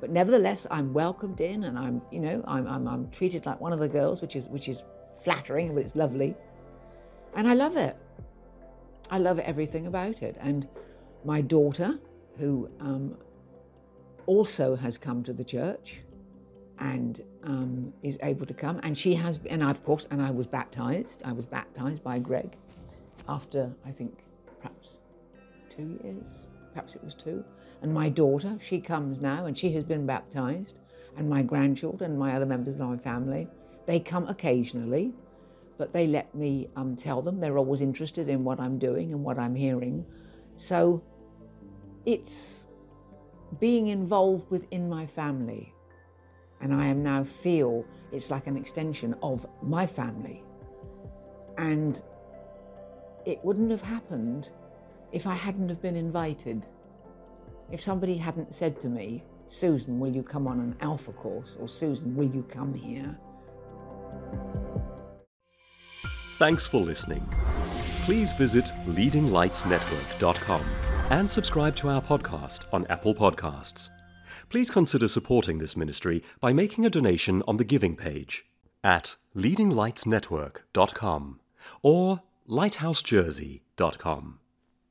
But 0.00 0.10
nevertheless, 0.10 0.66
I'm 0.70 0.92
welcomed 0.92 1.40
in 1.40 1.64
and 1.64 1.78
I'm, 1.78 2.02
you 2.10 2.20
know, 2.20 2.44
I'm, 2.46 2.66
I'm, 2.66 2.86
I'm 2.86 3.10
treated 3.10 3.46
like 3.46 3.60
one 3.60 3.72
of 3.72 3.78
the 3.78 3.88
girls, 3.88 4.20
which 4.20 4.36
is, 4.36 4.48
which 4.48 4.68
is 4.68 4.84
flattering, 5.22 5.74
but 5.74 5.82
it's 5.82 5.96
lovely. 5.96 6.36
And 7.34 7.48
I 7.48 7.54
love 7.54 7.76
it. 7.76 7.96
I 9.10 9.18
love 9.18 9.38
everything 9.38 9.86
about 9.86 10.22
it. 10.22 10.36
And 10.40 10.68
my 11.24 11.40
daughter, 11.40 11.98
who 12.38 12.70
um, 12.80 13.16
also 14.26 14.76
has 14.76 14.96
come 14.96 15.22
to 15.24 15.32
the 15.32 15.44
church 15.44 16.02
and 16.78 17.22
um, 17.42 17.92
is 18.02 18.18
able 18.22 18.46
to 18.46 18.54
come, 18.54 18.78
and 18.82 18.96
she 18.96 19.14
has, 19.14 19.40
and 19.50 19.64
I, 19.64 19.70
of 19.70 19.82
course, 19.82 20.06
and 20.10 20.22
I 20.22 20.30
was 20.30 20.46
baptized. 20.46 21.22
I 21.24 21.32
was 21.32 21.44
baptized 21.44 22.04
by 22.04 22.20
Gregg 22.20 22.56
after 23.28 23.72
I 23.84 23.90
think 23.90 24.20
perhaps 24.60 24.96
two 25.68 25.98
years, 26.04 26.46
perhaps 26.72 26.94
it 26.94 27.02
was 27.02 27.14
two. 27.14 27.44
And 27.82 27.94
my 27.94 28.08
daughter, 28.08 28.58
she 28.60 28.80
comes 28.80 29.20
now, 29.20 29.46
and 29.46 29.56
she 29.56 29.72
has 29.72 29.84
been 29.84 30.06
baptized. 30.06 30.78
And 31.16 31.28
my 31.28 31.42
grandchildren, 31.42 32.12
and 32.12 32.20
my 32.20 32.34
other 32.34 32.46
members 32.46 32.74
of 32.74 32.80
my 32.80 32.96
family, 32.96 33.48
they 33.86 34.00
come 34.00 34.26
occasionally 34.28 35.14
but 35.78 35.92
they 35.92 36.08
let 36.08 36.34
me 36.34 36.68
um, 36.76 36.96
tell 36.96 37.22
them. 37.22 37.40
They're 37.40 37.56
always 37.56 37.80
interested 37.80 38.28
in 38.28 38.44
what 38.44 38.60
I'm 38.60 38.78
doing 38.78 39.12
and 39.12 39.22
what 39.22 39.38
I'm 39.38 39.54
hearing. 39.54 40.04
So 40.56 41.02
it's 42.04 42.66
being 43.60 43.86
involved 43.86 44.50
within 44.50 44.88
my 44.88 45.06
family. 45.06 45.72
And 46.60 46.74
I 46.74 46.86
am 46.86 47.04
now 47.04 47.22
feel 47.22 47.86
it's 48.10 48.30
like 48.30 48.48
an 48.48 48.56
extension 48.56 49.14
of 49.22 49.46
my 49.62 49.86
family. 49.86 50.42
And 51.56 52.02
it 53.24 53.38
wouldn't 53.44 53.70
have 53.70 53.82
happened 53.82 54.50
if 55.12 55.26
I 55.28 55.34
hadn't 55.34 55.68
have 55.68 55.80
been 55.80 55.96
invited. 55.96 56.66
If 57.70 57.82
somebody 57.82 58.16
hadn't 58.16 58.54
said 58.54 58.80
to 58.80 58.88
me, 58.88 59.22
Susan, 59.46 60.00
will 60.00 60.10
you 60.10 60.22
come 60.22 60.46
on 60.46 60.58
an 60.60 60.74
alpha 60.80 61.12
course? 61.12 61.58
Or 61.60 61.68
Susan, 61.68 62.16
will 62.16 62.28
you 62.28 62.44
come 62.44 62.72
here? 62.74 63.18
Thanks 66.38 66.66
for 66.66 66.80
listening. 66.80 67.28
Please 68.04 68.32
visit 68.32 68.64
leadinglightsnetwork.com 68.86 70.62
and 71.10 71.30
subscribe 71.30 71.76
to 71.76 71.88
our 71.88 72.00
podcast 72.00 72.64
on 72.72 72.86
Apple 72.86 73.14
Podcasts. 73.14 73.90
Please 74.48 74.70
consider 74.70 75.08
supporting 75.08 75.58
this 75.58 75.76
ministry 75.76 76.22
by 76.40 76.54
making 76.54 76.86
a 76.86 76.90
donation 76.90 77.42
on 77.46 77.58
the 77.58 77.64
giving 77.64 77.96
page 77.96 78.46
at 78.82 79.16
leadinglightsnetwork.com 79.36 81.40
or 81.82 82.22
lighthousejersey.com. 82.48 84.38